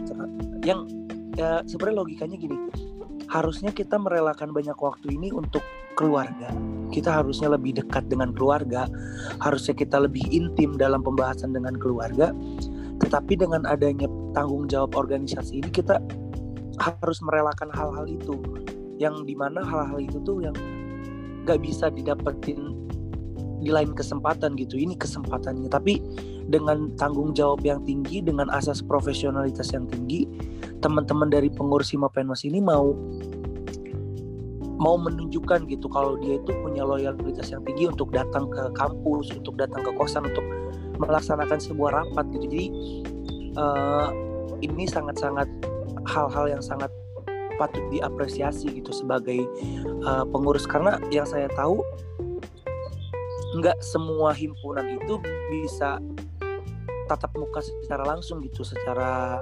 [0.63, 0.87] yang
[1.35, 2.55] ya sebenarnya logikanya gini
[3.27, 5.61] harusnya kita merelakan banyak waktu ini untuk
[5.97, 6.51] keluarga.
[6.93, 8.85] Kita harusnya lebih dekat dengan keluarga,
[9.41, 12.31] harusnya kita lebih intim dalam pembahasan dengan keluarga.
[13.01, 15.99] Tetapi dengan adanya tanggung jawab organisasi ini kita
[16.79, 18.35] harus merelakan hal-hal itu,
[18.99, 20.55] yang di mana hal-hal itu tuh yang
[21.47, 22.75] gak bisa didapetin
[23.63, 24.75] di lain kesempatan gitu.
[24.75, 26.03] Ini kesempatannya, tapi
[26.51, 30.27] dengan tanggung jawab yang tinggi, dengan asas profesionalitas yang tinggi,
[30.83, 32.93] teman-teman dari pengurus Hima Penmas ini mau
[34.75, 39.55] mau menunjukkan gitu kalau dia itu punya loyalitas yang tinggi untuk datang ke kampus, untuk
[39.55, 40.43] datang ke kosan, untuk
[40.99, 42.45] melaksanakan sebuah rapat gitu.
[42.47, 42.63] Jadi
[43.55, 44.09] uh,
[44.59, 45.47] ini sangat-sangat
[46.05, 46.91] hal-hal yang sangat
[47.55, 49.47] patut diapresiasi gitu sebagai
[50.03, 51.79] uh, pengurus karena yang saya tahu
[53.55, 55.15] nggak semua himpunan itu
[55.47, 56.03] bisa
[57.05, 59.39] tatap muka secara langsung gitu secara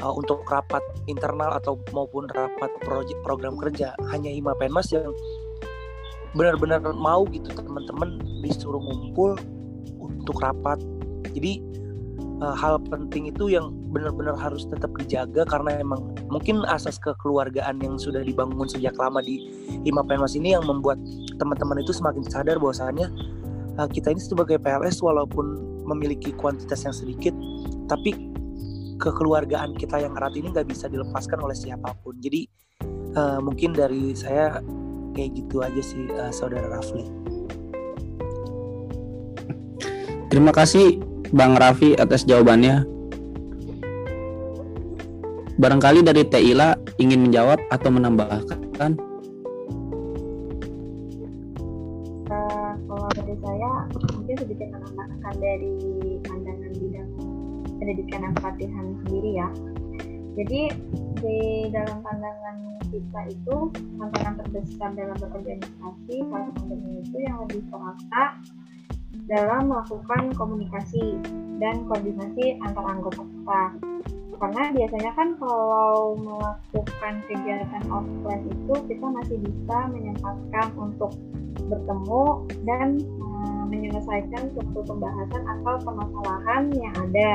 [0.00, 3.92] uh, untuk rapat internal atau maupun rapat proyek program kerja.
[4.12, 5.12] Hanya Hima Penmas yang
[6.32, 9.36] benar-benar mau gitu teman-teman disuruh ngumpul
[10.00, 10.80] untuk rapat.
[11.32, 11.60] Jadi
[12.42, 18.00] uh, hal penting itu yang benar-benar harus tetap dijaga karena emang mungkin asas kekeluargaan yang
[18.00, 19.52] sudah dibangun sejak lama di
[19.86, 20.98] Hima Penmas ini yang membuat
[21.36, 23.06] teman-teman itu semakin sadar bahwasannya
[23.78, 27.34] uh, kita ini sebagai PLS walaupun memiliki kuantitas yang sedikit
[27.90, 28.32] tapi
[29.02, 32.46] kekeluargaan kita yang erat ini nggak bisa dilepaskan oleh siapa pun jadi
[33.18, 34.62] uh, mungkin dari saya
[35.12, 37.22] kayak gitu aja sih uh, saudara Rafli
[40.32, 40.96] Terima kasih
[41.36, 42.88] Bang Raffi atas jawabannya.
[45.60, 48.96] Barangkali dari Teila ingin menjawab atau menambahkan?
[57.82, 59.48] Pendidikan dan pelatihan sendiri ya.
[60.38, 60.60] Jadi
[61.18, 61.38] di
[61.74, 62.56] dalam pandangan
[62.88, 63.56] kita itu
[63.98, 68.38] tantangan terbesar dalam berorganisasi saat pandemi itu yang lebih terasa
[69.26, 71.18] dalam melakukan komunikasi
[71.58, 73.62] dan koordinasi antar anggota kita.
[74.40, 81.12] Karena biasanya kan kalau melakukan kegiatan offline itu kita masih bisa menyempatkan untuk
[81.70, 82.24] bertemu
[82.66, 82.98] dan
[83.70, 87.32] menyelesaikan suatu pembahasan atau permasalahan yang ada.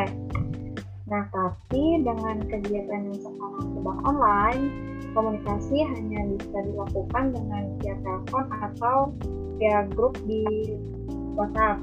[1.08, 4.64] Nah, tapi dengan kegiatan yang sekarang serba online,
[5.16, 8.98] komunikasi hanya bisa dilakukan dengan via telepon atau
[9.58, 10.76] via grup di
[11.40, 11.80] WhatsApp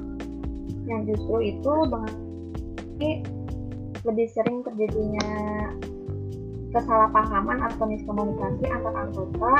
[0.85, 2.13] yang justru itu dengan
[4.05, 5.29] lebih sering terjadinya
[6.69, 9.53] kesalahpahaman atau miskomunikasi antar anggota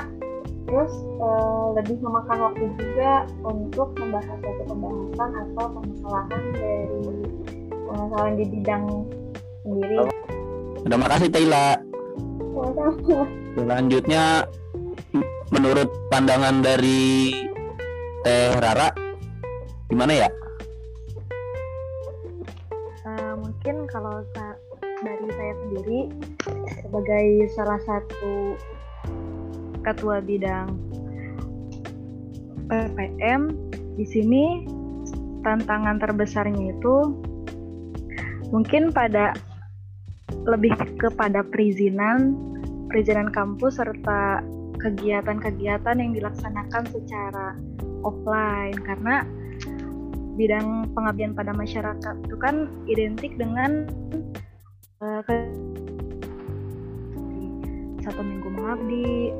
[0.66, 1.28] terus e,
[1.78, 7.02] lebih memakan waktu juga untuk membahas suatu pembahasan atau permasalahan dari
[7.86, 8.86] permasalahan di bidang
[9.62, 9.98] sendiri.
[10.86, 11.68] Terima kasih Taila.
[13.56, 14.24] Selanjutnya
[15.54, 17.34] menurut pandangan dari
[18.26, 18.90] Teh Rara
[19.90, 20.30] gimana ya?
[23.06, 24.26] Uh, mungkin kalau
[25.06, 26.00] dari saya sendiri
[26.82, 28.58] sebagai salah satu
[29.86, 30.74] ketua bidang
[32.66, 33.54] PPM
[33.96, 34.66] di sini
[35.46, 36.96] tantangan terbesarnya itu
[38.50, 39.38] mungkin pada
[40.50, 42.34] lebih kepada perizinan
[42.90, 44.42] perizinan kampus serta
[44.82, 47.58] kegiatan-kegiatan yang dilaksanakan secara
[48.06, 48.78] offline.
[48.86, 49.26] Karena
[50.36, 53.88] bidang pengabdian pada masyarakat itu kan identik dengan
[55.02, 55.24] uh,
[58.06, 59.34] satu minggu mengabdi,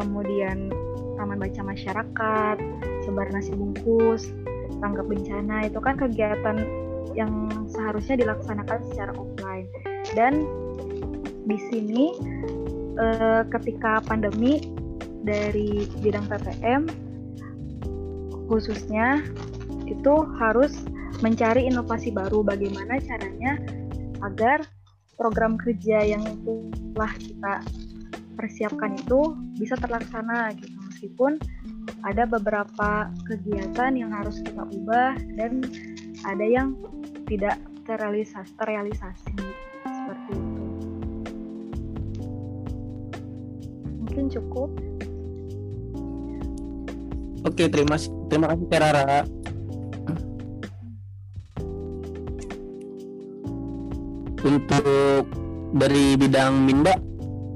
[0.00, 0.72] kemudian
[1.20, 2.56] taman baca masyarakat,
[3.04, 4.32] sebar nasi bungkus,
[4.80, 6.56] tanggap bencana itu kan kegiatan
[7.12, 9.66] yang seharusnya dilaksanakan secara offline.
[10.16, 10.46] Dan
[11.44, 12.04] di sini
[12.96, 14.60] uh, ketika pandemi
[15.24, 16.88] dari bidang PPM
[18.48, 19.20] khususnya
[19.84, 20.72] itu harus
[21.20, 23.58] mencari inovasi baru bagaimana caranya
[24.24, 24.64] agar
[25.18, 26.22] program kerja yang
[26.94, 27.54] telah kita
[28.38, 30.78] persiapkan itu bisa terlaksana gitu.
[30.86, 31.42] Meskipun
[32.06, 35.66] ada beberapa kegiatan yang harus kita ubah dan
[36.22, 36.78] ada yang
[37.26, 39.34] tidak terrealisasi, terrealisasi
[39.82, 40.62] seperti itu.
[44.06, 44.70] Mungkin cukup.
[47.42, 47.98] Oke terima
[48.30, 49.26] terima kasih Terara.
[54.38, 55.26] Untuk
[55.74, 56.94] dari bidang Minda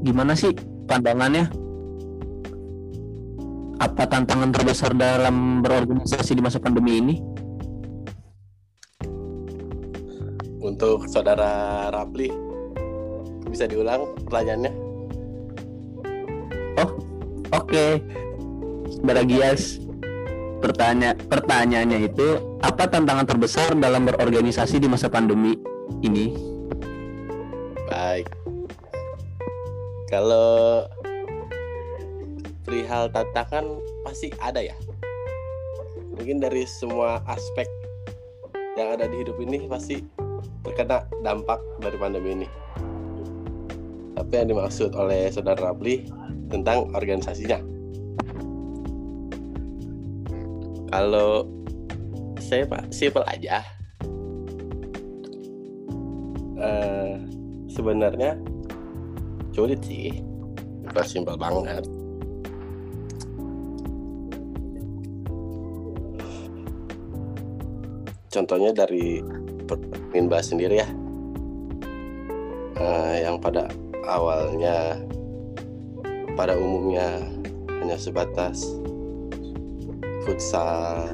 [0.03, 1.49] gimana sih pandangannya
[3.81, 7.15] apa tantangan terbesar dalam berorganisasi di masa pandemi ini
[10.61, 12.29] untuk saudara Rapli
[13.49, 14.73] bisa diulang pertanyaannya
[16.77, 16.91] oh
[17.57, 18.05] oke okay.
[19.01, 19.81] saudara Gias
[20.61, 25.57] pertanya pertanyaannya itu apa tantangan terbesar dalam berorganisasi di masa pandemi
[26.05, 26.53] ini
[27.89, 28.42] Baik.
[30.13, 30.85] Kalau
[32.69, 33.65] perihal tantangan
[34.05, 34.77] pasti ada ya.
[36.13, 37.65] Mungkin dari semua aspek
[38.77, 40.05] yang ada di hidup ini pasti
[40.69, 42.49] terkena dampak dari pandemi ini.
[44.13, 46.05] Tapi yang dimaksud oleh saudara Rapli
[46.53, 47.57] tentang organisasinya.
[50.93, 51.49] Kalau
[52.37, 53.65] saya pak simpel aja.
[56.61, 57.17] Uh,
[57.73, 58.52] sebenarnya
[59.53, 60.21] sulit sih
[60.89, 61.85] bukan simpel banget.
[68.33, 69.21] Contohnya dari
[70.13, 70.89] Minba sendiri ya.
[72.77, 73.69] Uh, yang pada
[74.09, 75.01] awalnya
[76.37, 77.21] pada umumnya
[77.81, 78.65] hanya sebatas
[80.25, 81.13] futsal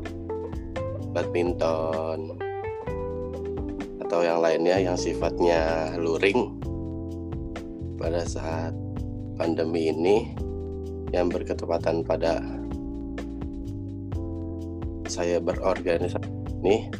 [1.14, 2.38] badminton
[4.02, 6.57] atau yang lainnya yang sifatnya luring
[7.98, 8.72] pada saat
[9.34, 10.32] pandemi ini
[11.10, 12.58] yang berketepatan pada 1
[15.08, 16.28] saya berorganisasi
[16.62, 16.92] ini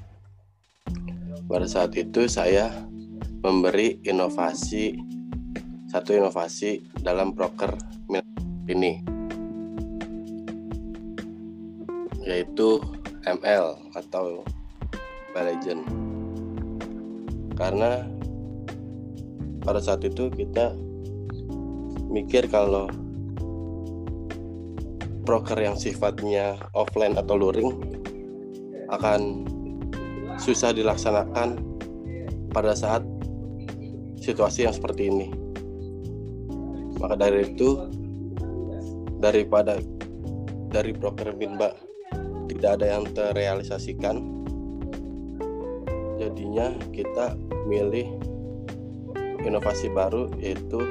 [1.44, 2.72] pada saat itu saya
[3.44, 4.96] memberi inovasi
[5.92, 7.76] satu inovasi dalam broker
[8.68, 9.01] ini
[12.24, 12.80] yaitu
[13.24, 14.44] ML atau
[15.38, 15.86] Legend
[17.55, 18.03] karena
[19.62, 20.74] pada saat itu kita
[22.09, 22.88] mikir kalau
[25.28, 27.76] broker yang sifatnya offline atau luring
[28.88, 29.44] akan
[30.40, 31.61] susah dilaksanakan
[32.48, 33.04] pada saat
[34.24, 35.28] situasi yang seperti ini.
[36.96, 37.76] Maka dari itu
[39.20, 39.76] daripada
[40.72, 41.76] dari broker Minba
[42.48, 44.16] tidak ada yang terrealisasikan
[46.18, 47.38] jadinya kita
[47.70, 48.18] milih
[49.46, 50.82] inovasi baru yaitu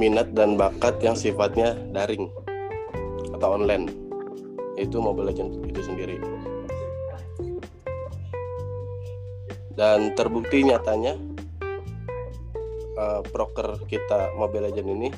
[0.00, 2.32] minat dan bakat yang sifatnya daring
[3.36, 3.92] atau online.
[4.80, 6.16] Yaitu Mobile Legends itu sendiri.
[9.76, 11.20] Dan terbukti nyatanya
[12.96, 15.08] uh, broker kita Mobile Legends ini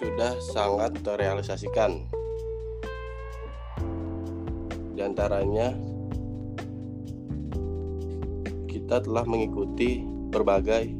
[0.00, 2.08] sudah sangat terrealisasikan.
[4.96, 5.76] Di antaranya
[8.64, 10.00] kita telah mengikuti
[10.32, 10.97] berbagai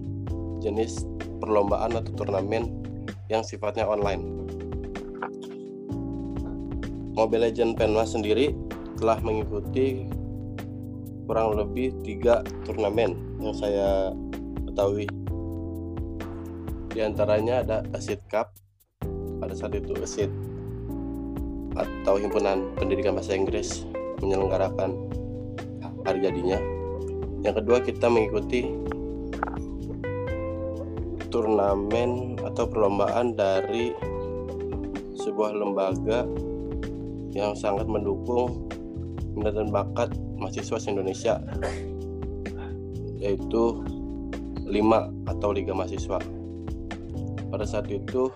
[0.58, 1.06] jenis
[1.38, 2.70] perlombaan atau turnamen
[3.30, 4.22] yang sifatnya online.
[7.18, 8.54] Mobile Legend Penma sendiri
[8.98, 10.06] telah mengikuti
[11.26, 14.14] kurang lebih tiga turnamen yang saya
[14.70, 15.06] ketahui.
[16.94, 18.54] Di antaranya ada Asid Cup
[19.38, 20.30] pada saat itu Asid
[21.78, 23.86] atau Himpunan Pendidikan Bahasa Inggris
[24.22, 24.94] menyelenggarakan
[26.06, 26.58] hari jadinya.
[27.42, 28.66] Yang kedua kita mengikuti
[31.28, 33.92] turnamen atau perlombaan dari
[35.18, 36.24] sebuah lembaga
[37.36, 38.68] yang sangat mendukung
[39.36, 40.10] minat dan bakat
[40.40, 41.38] mahasiswa Indonesia
[43.18, 43.82] yaitu
[44.68, 46.20] lima atau Liga Mahasiswa.
[47.48, 48.30] Pada saat itu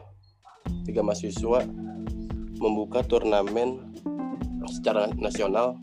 [0.89, 1.63] Liga Mahasiswa
[2.59, 3.95] membuka turnamen
[4.67, 5.79] secara nasional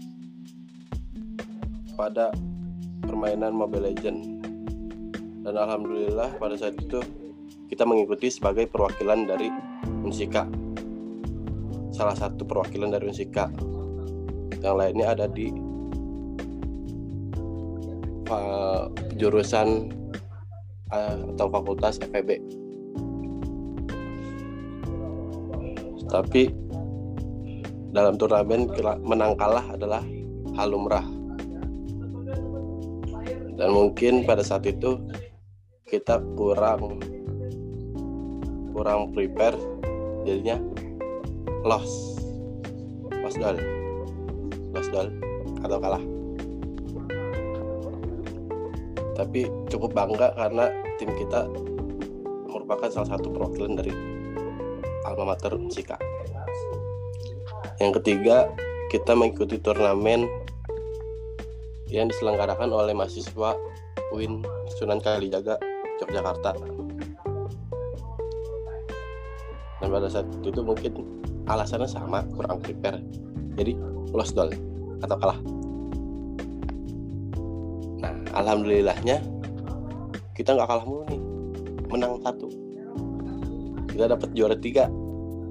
[1.95, 2.31] pada
[3.03, 4.38] permainan Mobile Legends
[5.49, 7.01] dan alhamdulillah pada saat itu
[7.73, 9.49] kita mengikuti sebagai perwakilan dari
[10.05, 10.45] Unsika.
[11.89, 13.49] Salah satu perwakilan dari Unsika.
[14.61, 15.49] Yang lainnya ada di
[18.29, 19.89] uh, jurusan
[20.93, 22.37] uh, atau fakultas FEB
[26.09, 26.49] tapi
[27.93, 28.65] dalam turnamen
[29.05, 30.01] menang kalah adalah
[30.57, 31.05] hal lumrah
[33.61, 34.97] dan mungkin pada saat itu
[35.89, 37.01] kita kurang
[38.77, 39.57] kurang prepare
[40.23, 40.61] jadinya
[41.65, 42.21] loss.
[43.09, 43.57] Loss dal.
[44.71, 45.09] Loss dal.
[45.65, 46.03] Atau kalah.
[49.17, 51.43] Tapi cukup bangga karena tim kita
[52.47, 53.91] merupakan salah satu perwakilan dari
[55.03, 55.99] alma mater Sika.
[57.83, 58.47] Yang ketiga
[58.87, 60.23] kita mengikuti turnamen
[61.91, 63.57] yang diselenggarakan oleh mahasiswa
[64.15, 64.45] UIN
[64.77, 65.59] Sunan Kalijaga
[65.99, 66.51] Yogyakarta.
[69.79, 70.91] Dan pada saat itu mungkin
[71.47, 72.99] alasannya sama kurang prepare.
[73.55, 73.75] Jadi
[74.15, 74.51] lost doll
[75.03, 75.39] atau kalah.
[77.99, 79.23] Nah alhamdulillahnya
[80.35, 81.21] kita nggak kalah mulu nih.
[81.89, 82.47] Menang satu.
[83.89, 84.87] Kita dapat juara tiga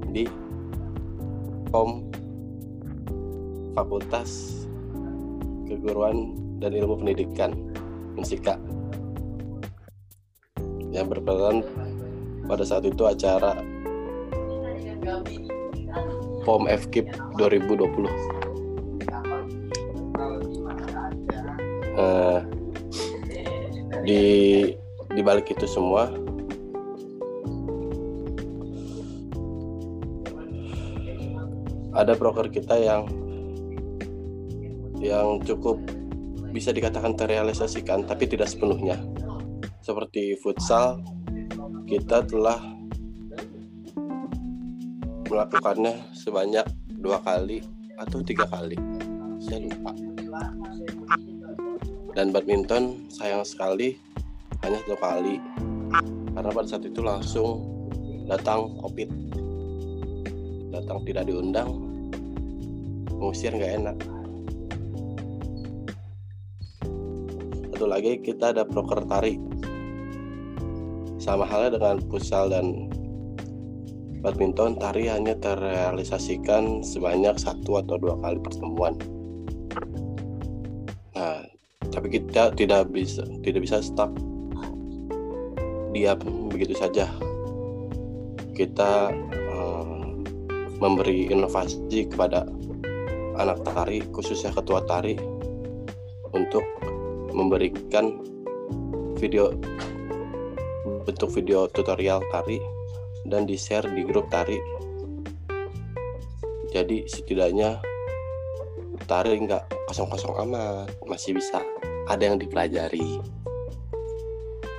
[0.09, 0.25] di
[1.69, 2.09] kom
[3.77, 4.65] fakultas
[5.69, 7.53] keguruan dan ilmu pendidikan
[8.17, 8.57] Unsika
[10.99, 11.63] yang berperan
[12.51, 13.55] pada saat itu acara
[16.43, 18.09] POM FKIP 2020
[21.99, 22.41] uh,
[24.03, 24.23] di
[25.13, 26.09] di balik itu semua
[31.99, 33.11] ada broker kita yang
[35.03, 35.79] yang cukup
[36.55, 38.97] bisa dikatakan terrealisasikan tapi tidak sepenuhnya
[39.89, 41.01] seperti futsal
[41.89, 42.61] kita telah
[45.33, 46.69] melakukannya sebanyak
[47.01, 47.65] dua kali
[47.97, 48.77] atau tiga kali.
[49.41, 49.97] Saya lupa.
[52.13, 53.97] Dan badminton sayang sekali
[54.61, 55.41] hanya satu kali.
[56.37, 57.65] Karena pada saat itu langsung
[58.29, 59.09] datang covid
[60.69, 61.73] datang tidak diundang
[63.09, 63.97] mengusir nggak enak.
[67.73, 69.48] Satu lagi kita ada proker tari
[71.29, 72.89] sama halnya dengan futsal dan
[74.25, 78.97] badminton tari hanya terrealisasikan sebanyak satu atau dua kali pertemuan.
[81.13, 81.45] Nah,
[81.93, 84.09] tapi kita tidak bisa tidak bisa stuck
[85.93, 86.17] diam
[86.49, 87.13] begitu saja.
[88.57, 89.13] Kita
[89.53, 90.01] uh,
[90.81, 92.49] memberi inovasi kepada
[93.37, 95.15] anak tari, khususnya ketua tari,
[96.33, 96.65] untuk
[97.37, 98.19] memberikan
[99.21, 99.53] video
[101.09, 102.61] bentuk video tutorial tari
[103.25, 104.61] dan di share di grup tari.
[106.69, 107.81] Jadi setidaknya
[109.09, 111.65] tari nggak kosong-kosong amat masih bisa
[112.13, 113.25] ada yang dipelajari.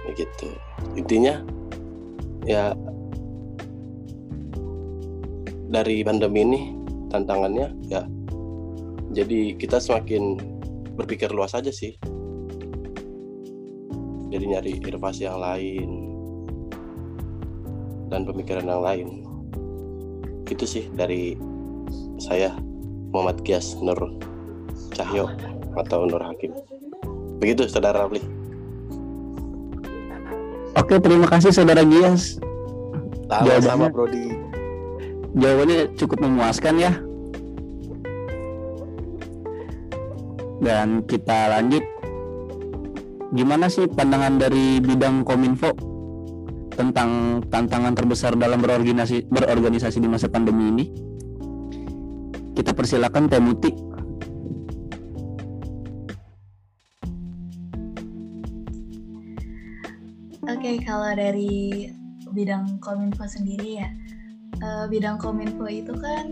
[0.05, 0.53] Begitu.
[0.93, 1.41] Intinya
[2.45, 2.77] ya
[5.73, 6.61] dari pandemi ini
[7.09, 8.05] tantangannya ya
[9.09, 10.37] jadi kita semakin
[10.93, 11.97] berpikir luas aja sih.
[14.29, 16.08] Jadi nyari inovasi yang lain
[18.09, 19.07] dan pemikiran yang lain
[20.49, 21.37] itu sih dari
[22.17, 22.57] saya
[23.13, 24.17] Muhammad Gias Nur
[24.97, 25.29] Cahyo
[25.77, 26.51] atau Nur Hakim
[27.37, 28.21] begitu saudara Rafli
[30.77, 32.37] Oke, terima kasih saudara Gias.
[33.25, 34.37] sama-sama Prodi
[35.33, 36.91] Jawabannya cukup memuaskan ya.
[40.61, 41.85] Dan kita lanjut.
[43.33, 45.88] Gimana sih pandangan dari bidang Kominfo
[46.79, 50.85] tentang tantangan terbesar dalam berorganisasi berorganisasi di masa pandemi ini?
[52.55, 53.71] Kita persilakan Teh Muti.
[60.47, 61.91] Oke, kalau dari
[62.31, 63.89] bidang kominfo sendiri ya,
[64.63, 66.31] eh, bidang kominfo itu kan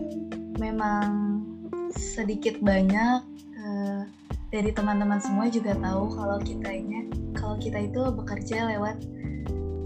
[0.63, 1.43] memang
[1.91, 3.19] sedikit banyak
[3.59, 4.01] eh,
[4.51, 8.99] dari teman-teman semua juga tahu kalau kita ini, kalau kita itu bekerja lewat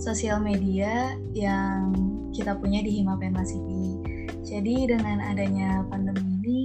[0.01, 1.93] sosial media yang
[2.33, 4.01] kita punya di Himapenmas ini.
[4.41, 6.59] Jadi dengan adanya pandemi ini,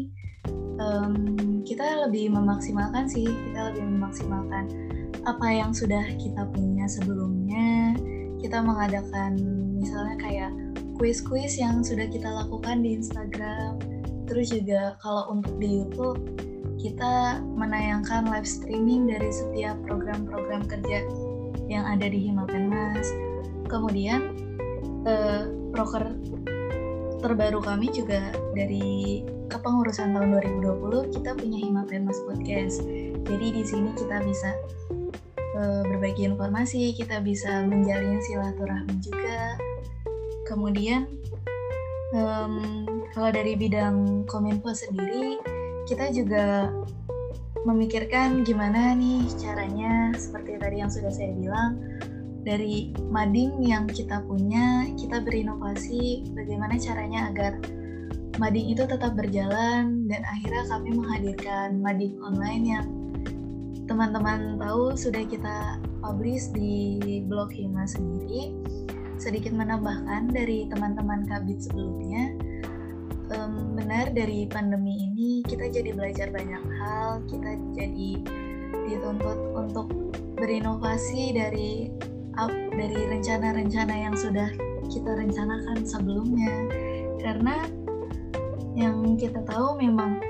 [0.80, 1.12] em,
[1.68, 4.64] kita lebih memaksimalkan sih, kita lebih memaksimalkan
[5.28, 7.92] apa yang sudah kita punya sebelumnya.
[8.40, 9.36] Kita mengadakan
[9.76, 10.50] misalnya kayak
[10.96, 13.76] kuis-kuis yang sudah kita lakukan di Instagram.
[14.24, 16.24] Terus juga kalau untuk di YouTube
[16.80, 21.04] kita menayangkan live streaming dari setiap program-program kerja
[21.66, 23.25] yang ada di Himapenmas
[23.66, 24.34] kemudian
[25.06, 26.14] eh, proker
[27.20, 32.82] terbaru kami juga dari kepengurusan tahun 2020 kita punya Himapenmas Podcast
[33.26, 34.54] jadi di sini kita bisa
[35.58, 39.58] eh, berbagi informasi, kita bisa menjalin silaturahmi juga.
[40.46, 41.10] Kemudian
[42.14, 42.54] em,
[43.10, 45.42] kalau dari bidang kominfo sendiri,
[45.90, 46.70] kita juga
[47.66, 51.82] memikirkan gimana nih caranya seperti tadi yang sudah saya bilang
[52.46, 57.58] dari mading yang kita punya, kita berinovasi bagaimana caranya agar
[58.38, 62.86] mading itu tetap berjalan dan akhirnya kami menghadirkan mading online yang
[63.90, 68.54] teman-teman tahu sudah kita publish di blog Hima sendiri.
[69.18, 72.30] Sedikit menambahkan dari teman-teman kabit sebelumnya
[73.32, 78.22] em, benar dari pandemi ini kita jadi belajar banyak hal kita jadi
[78.86, 79.88] dituntut untuk
[80.36, 81.90] berinovasi dari
[82.36, 84.48] ap- dari rencana-rencana yang sudah
[84.86, 86.52] kita rencanakan sebelumnya
[87.20, 87.66] karena
[88.76, 90.20] yang kita tahu memang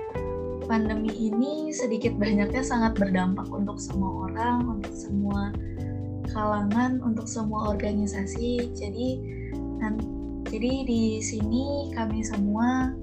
[0.66, 5.54] pandemi ini sedikit banyaknya sangat berdampak untuk semua orang, untuk semua
[6.30, 8.74] kalangan, untuk semua organisasi.
[8.74, 9.08] Jadi
[9.78, 12.94] nan- jadi di sini kami semua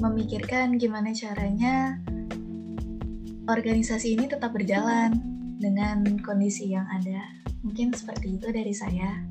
[0.00, 2.00] memikirkan gimana caranya
[3.48, 5.16] organisasi ini tetap berjalan
[5.58, 7.47] dengan kondisi yang ada.
[7.62, 9.26] Mungkin seperti itu dari saya.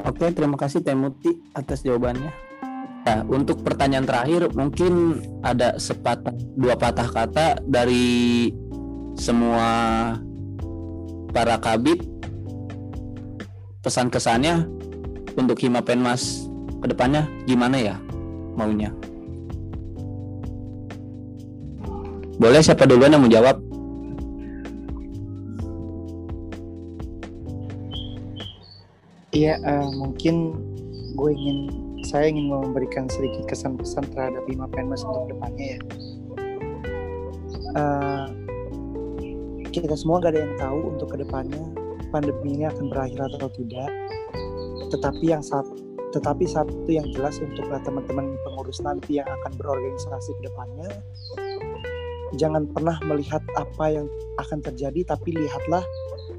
[0.00, 2.32] Oke, terima kasih Teh Muti atas jawabannya.
[3.00, 8.48] Nah, untuk pertanyaan terakhir mungkin ada sepatah dua patah kata dari
[9.16, 9.68] semua
[11.32, 12.04] para kabit
[13.80, 14.68] pesan kesannya
[15.36, 16.44] untuk Hima Penmas
[16.80, 17.96] ke depannya gimana ya
[18.56, 18.92] maunya?
[22.40, 23.69] Boleh siapa duluan yang mau jawab?
[29.40, 30.52] Iya, eh, mungkin
[31.16, 31.58] gue ingin
[32.04, 35.80] saya ingin memberikan sedikit kesan pesan terhadap Bima Penmas untuk depannya ya.
[37.72, 38.26] Eh,
[39.72, 41.62] kita semua gak ada yang tahu untuk ke depannya
[42.12, 43.88] pandemi ini akan berakhir atau tidak.
[44.92, 45.72] Tetapi yang satu,
[46.12, 50.90] tetapi satu yang jelas untuk teman-teman pengurus nanti yang akan berorganisasi ke depannya,
[52.36, 55.80] jangan pernah melihat apa yang akan terjadi, tapi lihatlah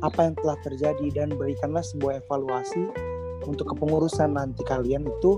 [0.02, 2.89] apa yang telah terjadi dan berikanlah sebuah evaluasi
[3.45, 5.38] untuk kepengurusan nanti kalian itu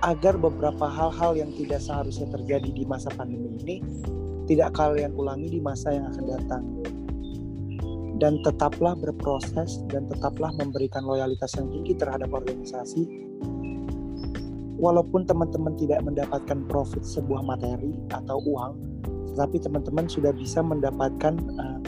[0.00, 3.76] agar beberapa hal-hal yang tidak seharusnya terjadi di masa pandemi ini
[4.48, 6.64] tidak kalian ulangi di masa yang akan datang.
[8.20, 13.08] Dan tetaplah berproses dan tetaplah memberikan loyalitas yang tinggi terhadap organisasi.
[14.76, 18.90] Walaupun teman-teman tidak mendapatkan profit sebuah materi atau uang
[19.30, 21.78] tetapi teman-teman sudah bisa mendapatkan uh,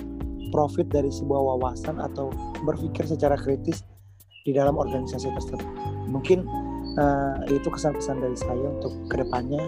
[0.52, 2.28] profit dari sebuah wawasan atau
[2.62, 3.82] berpikir secara kritis
[4.44, 5.64] di dalam organisasi tersebut.
[6.12, 6.44] Mungkin
[7.00, 9.62] uh, itu kesan-pesan dari saya untuk ke depannya.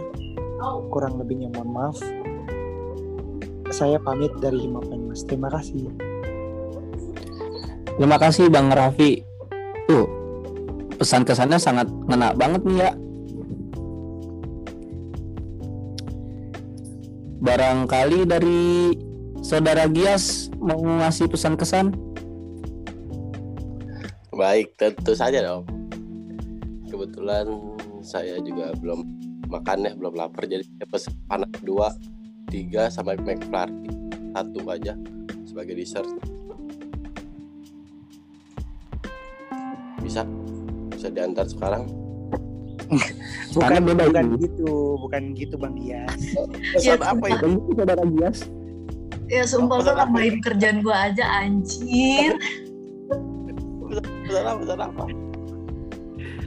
[0.64, 1.96] Kurang lebihnya mohon maaf.
[3.68, 5.92] Saya pamit dari Himapen Mas terima kasih.
[7.94, 9.20] Terima kasih Bang Raffi.
[9.84, 10.08] Tuh,
[10.96, 12.90] pesan kesannya sangat ngena banget nih ya.
[17.44, 18.62] Barangkali dari
[19.44, 21.92] Saudara Gias mau ngasih pesan kesan?
[24.32, 25.68] Baik, tentu saja dong.
[26.88, 27.44] Kebetulan
[28.00, 29.04] saya juga belum
[29.52, 30.48] makan ya, belum lapar.
[30.48, 31.92] Jadi saya pesan anak dua,
[32.48, 33.84] tiga sama McFlurry
[34.32, 34.96] satu aja
[35.44, 36.08] sebagai dessert.
[40.00, 40.24] Bisa,
[40.88, 41.84] bisa diantar sekarang.
[43.52, 44.44] bukan bukan ini.
[44.44, 46.36] gitu bukan gitu Bang Gias
[46.76, 47.44] Pesan Ya, apa itu?
[47.44, 48.38] Bang Saudara Gias.
[49.32, 50.04] Ya sumpah apa?
[50.04, 52.36] nambahin kerjaan gua aja anjir.
[54.28, 54.60] Pesan apa?
[54.60, 55.04] Pesan apa?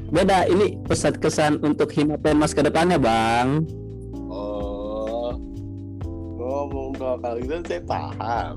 [0.07, 3.67] Beda, ini pesan kesan untuk Himapen Mas ke depannya, Bang.
[4.32, 5.36] Oh,
[6.39, 8.55] ngomong dong kalau gitu saya paham.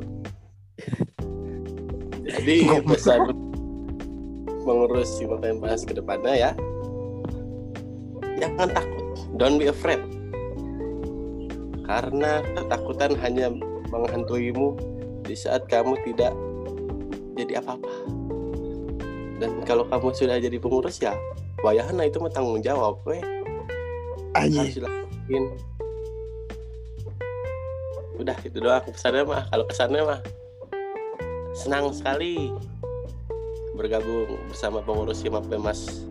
[2.23, 2.57] Jadi
[2.89, 3.35] pesan
[4.63, 6.51] mengurus si Pas ke depannya ya,
[8.39, 9.05] jangan takut,
[9.35, 9.99] don't be afraid.
[11.83, 13.51] Karena ketakutan hanya
[13.91, 14.79] menghantuimu
[15.27, 16.33] di saat kamu tidak
[17.37, 17.93] jadi apa-apa.
[19.41, 21.17] Dan kalau kamu sudah jadi pengurus ya,
[21.65, 23.21] wayahana itu tanggung jawab, weh
[24.37, 25.45] harus dilakuin.
[28.21, 28.85] Udah itu doang.
[28.85, 30.21] Pesannya mah kalau kesannya mah
[31.57, 32.53] senang sekali
[33.75, 36.05] bergabung bersama pengurus Himap Mas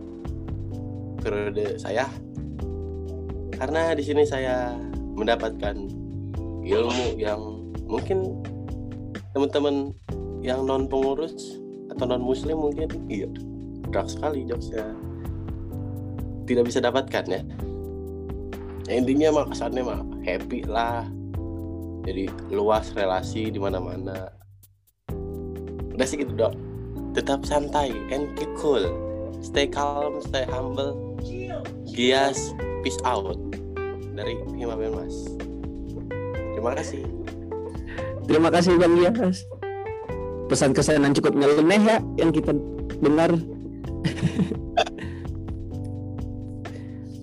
[1.22, 2.10] periode saya.
[3.54, 4.74] Karena di sini saya
[5.14, 5.76] mendapatkan
[6.64, 7.49] ilmu yang
[7.90, 8.38] mungkin
[9.34, 9.90] teman-teman
[10.40, 11.58] yang non pengurus
[11.90, 13.26] atau non muslim mungkin iya
[13.90, 14.94] berat sekali jokesnya.
[16.46, 17.42] Tidak bisa dapatkan ya.
[18.86, 21.06] Ya, intinya mah kesannya mah happy lah.
[22.06, 24.30] Jadi luas relasi di mana-mana.
[25.94, 26.54] Udah sih gitu dok.
[27.14, 28.86] Tetap santai and keep cool.
[29.42, 31.18] Stay calm stay humble.
[31.90, 33.36] Gias peace out.
[34.14, 35.38] Dari Himaben Mas
[36.60, 37.08] terima kasih
[38.30, 39.42] Terima kasih Bang Gias.
[40.46, 42.54] Pesan kesan yang cukup nyeleneh ya yang kita
[43.02, 43.34] dengar.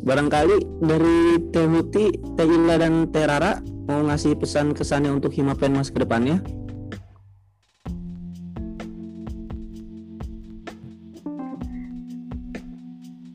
[0.03, 5.79] Barangkali dari Teh Muti, Teh Illa dan Teh Rara mau ngasih pesan kesannya untuk Himapen
[5.79, 6.43] Mas ke depannya.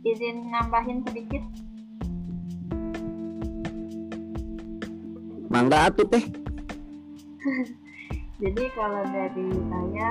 [0.04, 1.40] Izin nambahin sedikit.
[5.48, 6.41] Mangga atuh Teh.
[8.42, 10.10] Jadi kalau dari saya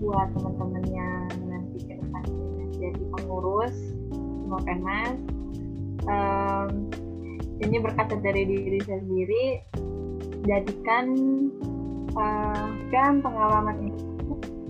[0.00, 3.76] buat teman-teman yang nanti ke depannya jadi pengurus
[4.48, 5.20] mau Penmas
[6.08, 6.88] em,
[7.60, 9.60] ini berkaca dari diri saya sendiri
[10.48, 11.06] jadikan
[12.16, 14.00] eh, kan pengalaman ini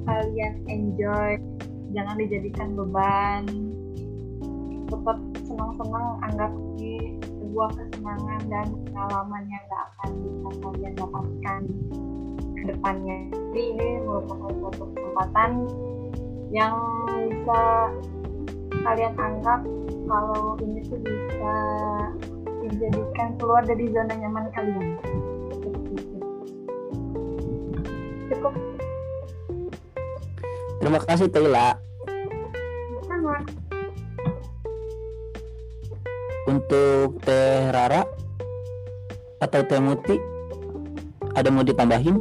[0.03, 1.39] kalian enjoy
[1.95, 3.45] jangan dijadikan beban.
[4.91, 7.10] Tetap senang-senang anggap ini
[7.51, 11.61] sebuah kesenangan dan pengalaman yang gak akan bisa kalian dapatkan
[12.55, 13.18] ke depannya.
[13.51, 15.51] Jadi ini merupakan suatu kesempatan
[16.55, 16.74] yang
[17.26, 17.61] bisa
[18.86, 19.61] kalian anggap
[20.07, 21.57] kalau ini tuh bisa
[22.62, 24.86] dijadikan keluar dari zona nyaman kalian.
[28.30, 28.55] Cukup
[30.78, 31.51] Terima kasih Teh
[36.51, 38.03] Untuk Teh Rara
[39.38, 40.18] atau Teh Muti
[41.38, 42.18] ada mau ditambahin?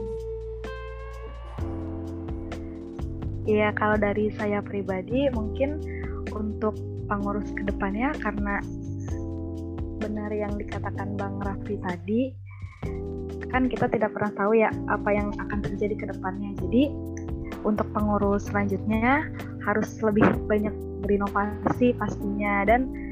[3.50, 5.82] Iya, kalau dari saya pribadi mungkin
[6.30, 6.78] untuk
[7.10, 8.62] pengurus ke depannya karena
[9.98, 12.30] benar yang dikatakan Bang Raffi tadi,
[13.50, 16.54] kan kita tidak pernah tahu ya apa yang akan terjadi ke depannya.
[16.62, 16.94] Jadi
[17.66, 19.26] untuk pengurus selanjutnya
[19.66, 20.72] harus lebih banyak
[21.02, 23.09] berinovasi pastinya dan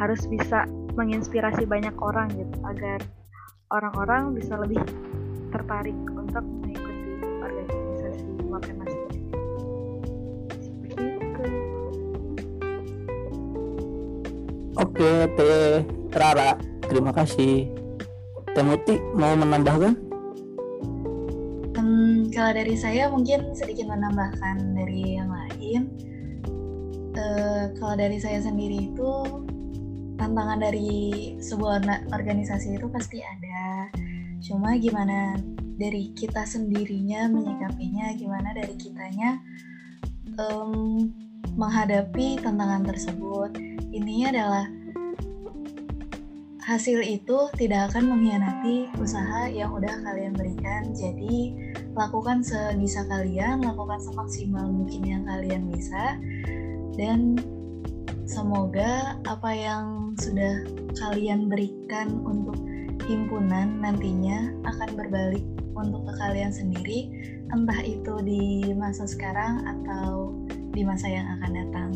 [0.00, 0.64] harus bisa
[0.96, 3.04] menginspirasi banyak orang gitu agar
[3.68, 4.80] orang-orang bisa lebih
[5.52, 9.38] tertarik untuk mengikuti organisasi Himapenmas seperti itu
[14.80, 15.84] Oke, Teh
[16.16, 16.56] Rara,
[16.88, 17.68] terima kasih.
[18.56, 19.92] Teh Muti mau menambahkan?
[21.76, 25.92] Hmm, kalau dari saya mungkin sedikit menambahkan dari yang lain.
[27.12, 29.10] Eh, kalau dari saya sendiri itu
[30.20, 31.80] tantangan dari sebuah
[32.12, 33.88] organisasi itu pasti ada.
[34.44, 35.40] Cuma gimana
[35.80, 39.40] dari kita sendirinya menyikapinya, gimana dari kitanya
[40.36, 41.08] em,
[41.56, 43.56] menghadapi tantangan tersebut.
[43.90, 44.66] Intinya adalah
[46.68, 50.92] hasil itu tidak akan mengkhianati usaha yang udah kalian berikan.
[50.92, 51.56] Jadi
[51.96, 56.20] lakukan sebisa kalian, lakukan semaksimal mungkin yang kalian bisa,
[56.94, 57.40] dan
[58.30, 60.60] semoga apa yang sudah
[61.00, 62.60] kalian berikan untuk
[63.08, 65.42] himpunan nantinya akan berbalik
[65.72, 67.08] untuk ke kalian sendiri,
[67.48, 70.36] entah itu di masa sekarang atau
[70.76, 71.90] di masa yang akan datang.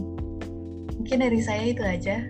[0.97, 2.25] Mungkin dari saya itu aja.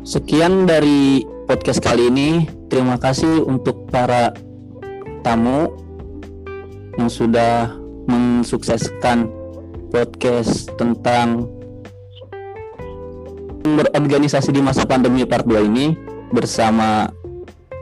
[0.00, 2.48] Sekian dari podcast kali ini.
[2.72, 4.32] Terima kasih untuk para
[5.20, 5.70] tamu
[6.96, 7.76] yang sudah
[8.08, 9.30] mensukseskan
[9.92, 11.46] podcast tentang
[13.62, 15.92] berorganisasi di masa pandemi part 2 ini
[16.32, 17.10] bersama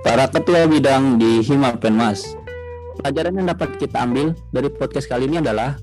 [0.02, 2.34] para ketua bidang di Himapenmas.
[2.98, 5.78] Pelajaran yang dapat kita ambil dari podcast kali ini adalah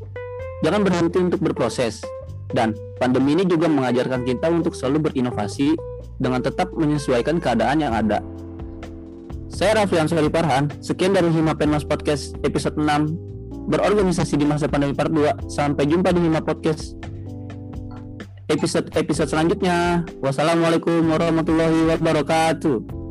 [0.60, 2.04] jangan berhenti untuk berproses
[2.52, 5.80] dan pandemi ini juga mengajarkan kita untuk selalu berinovasi
[6.20, 8.20] dengan tetap menyesuaikan keadaan yang ada.
[9.48, 15.10] Saya Raffi Ansari Parhan, sekian dari Himapenmas Podcast episode 6 berorganisasi di masa pandemi part
[15.10, 15.48] 2.
[15.48, 17.00] Sampai jumpa di Hima Podcast
[18.50, 20.06] episode episode selanjutnya.
[20.22, 23.05] Wassalamualaikum warahmatullahi wabarakatuh.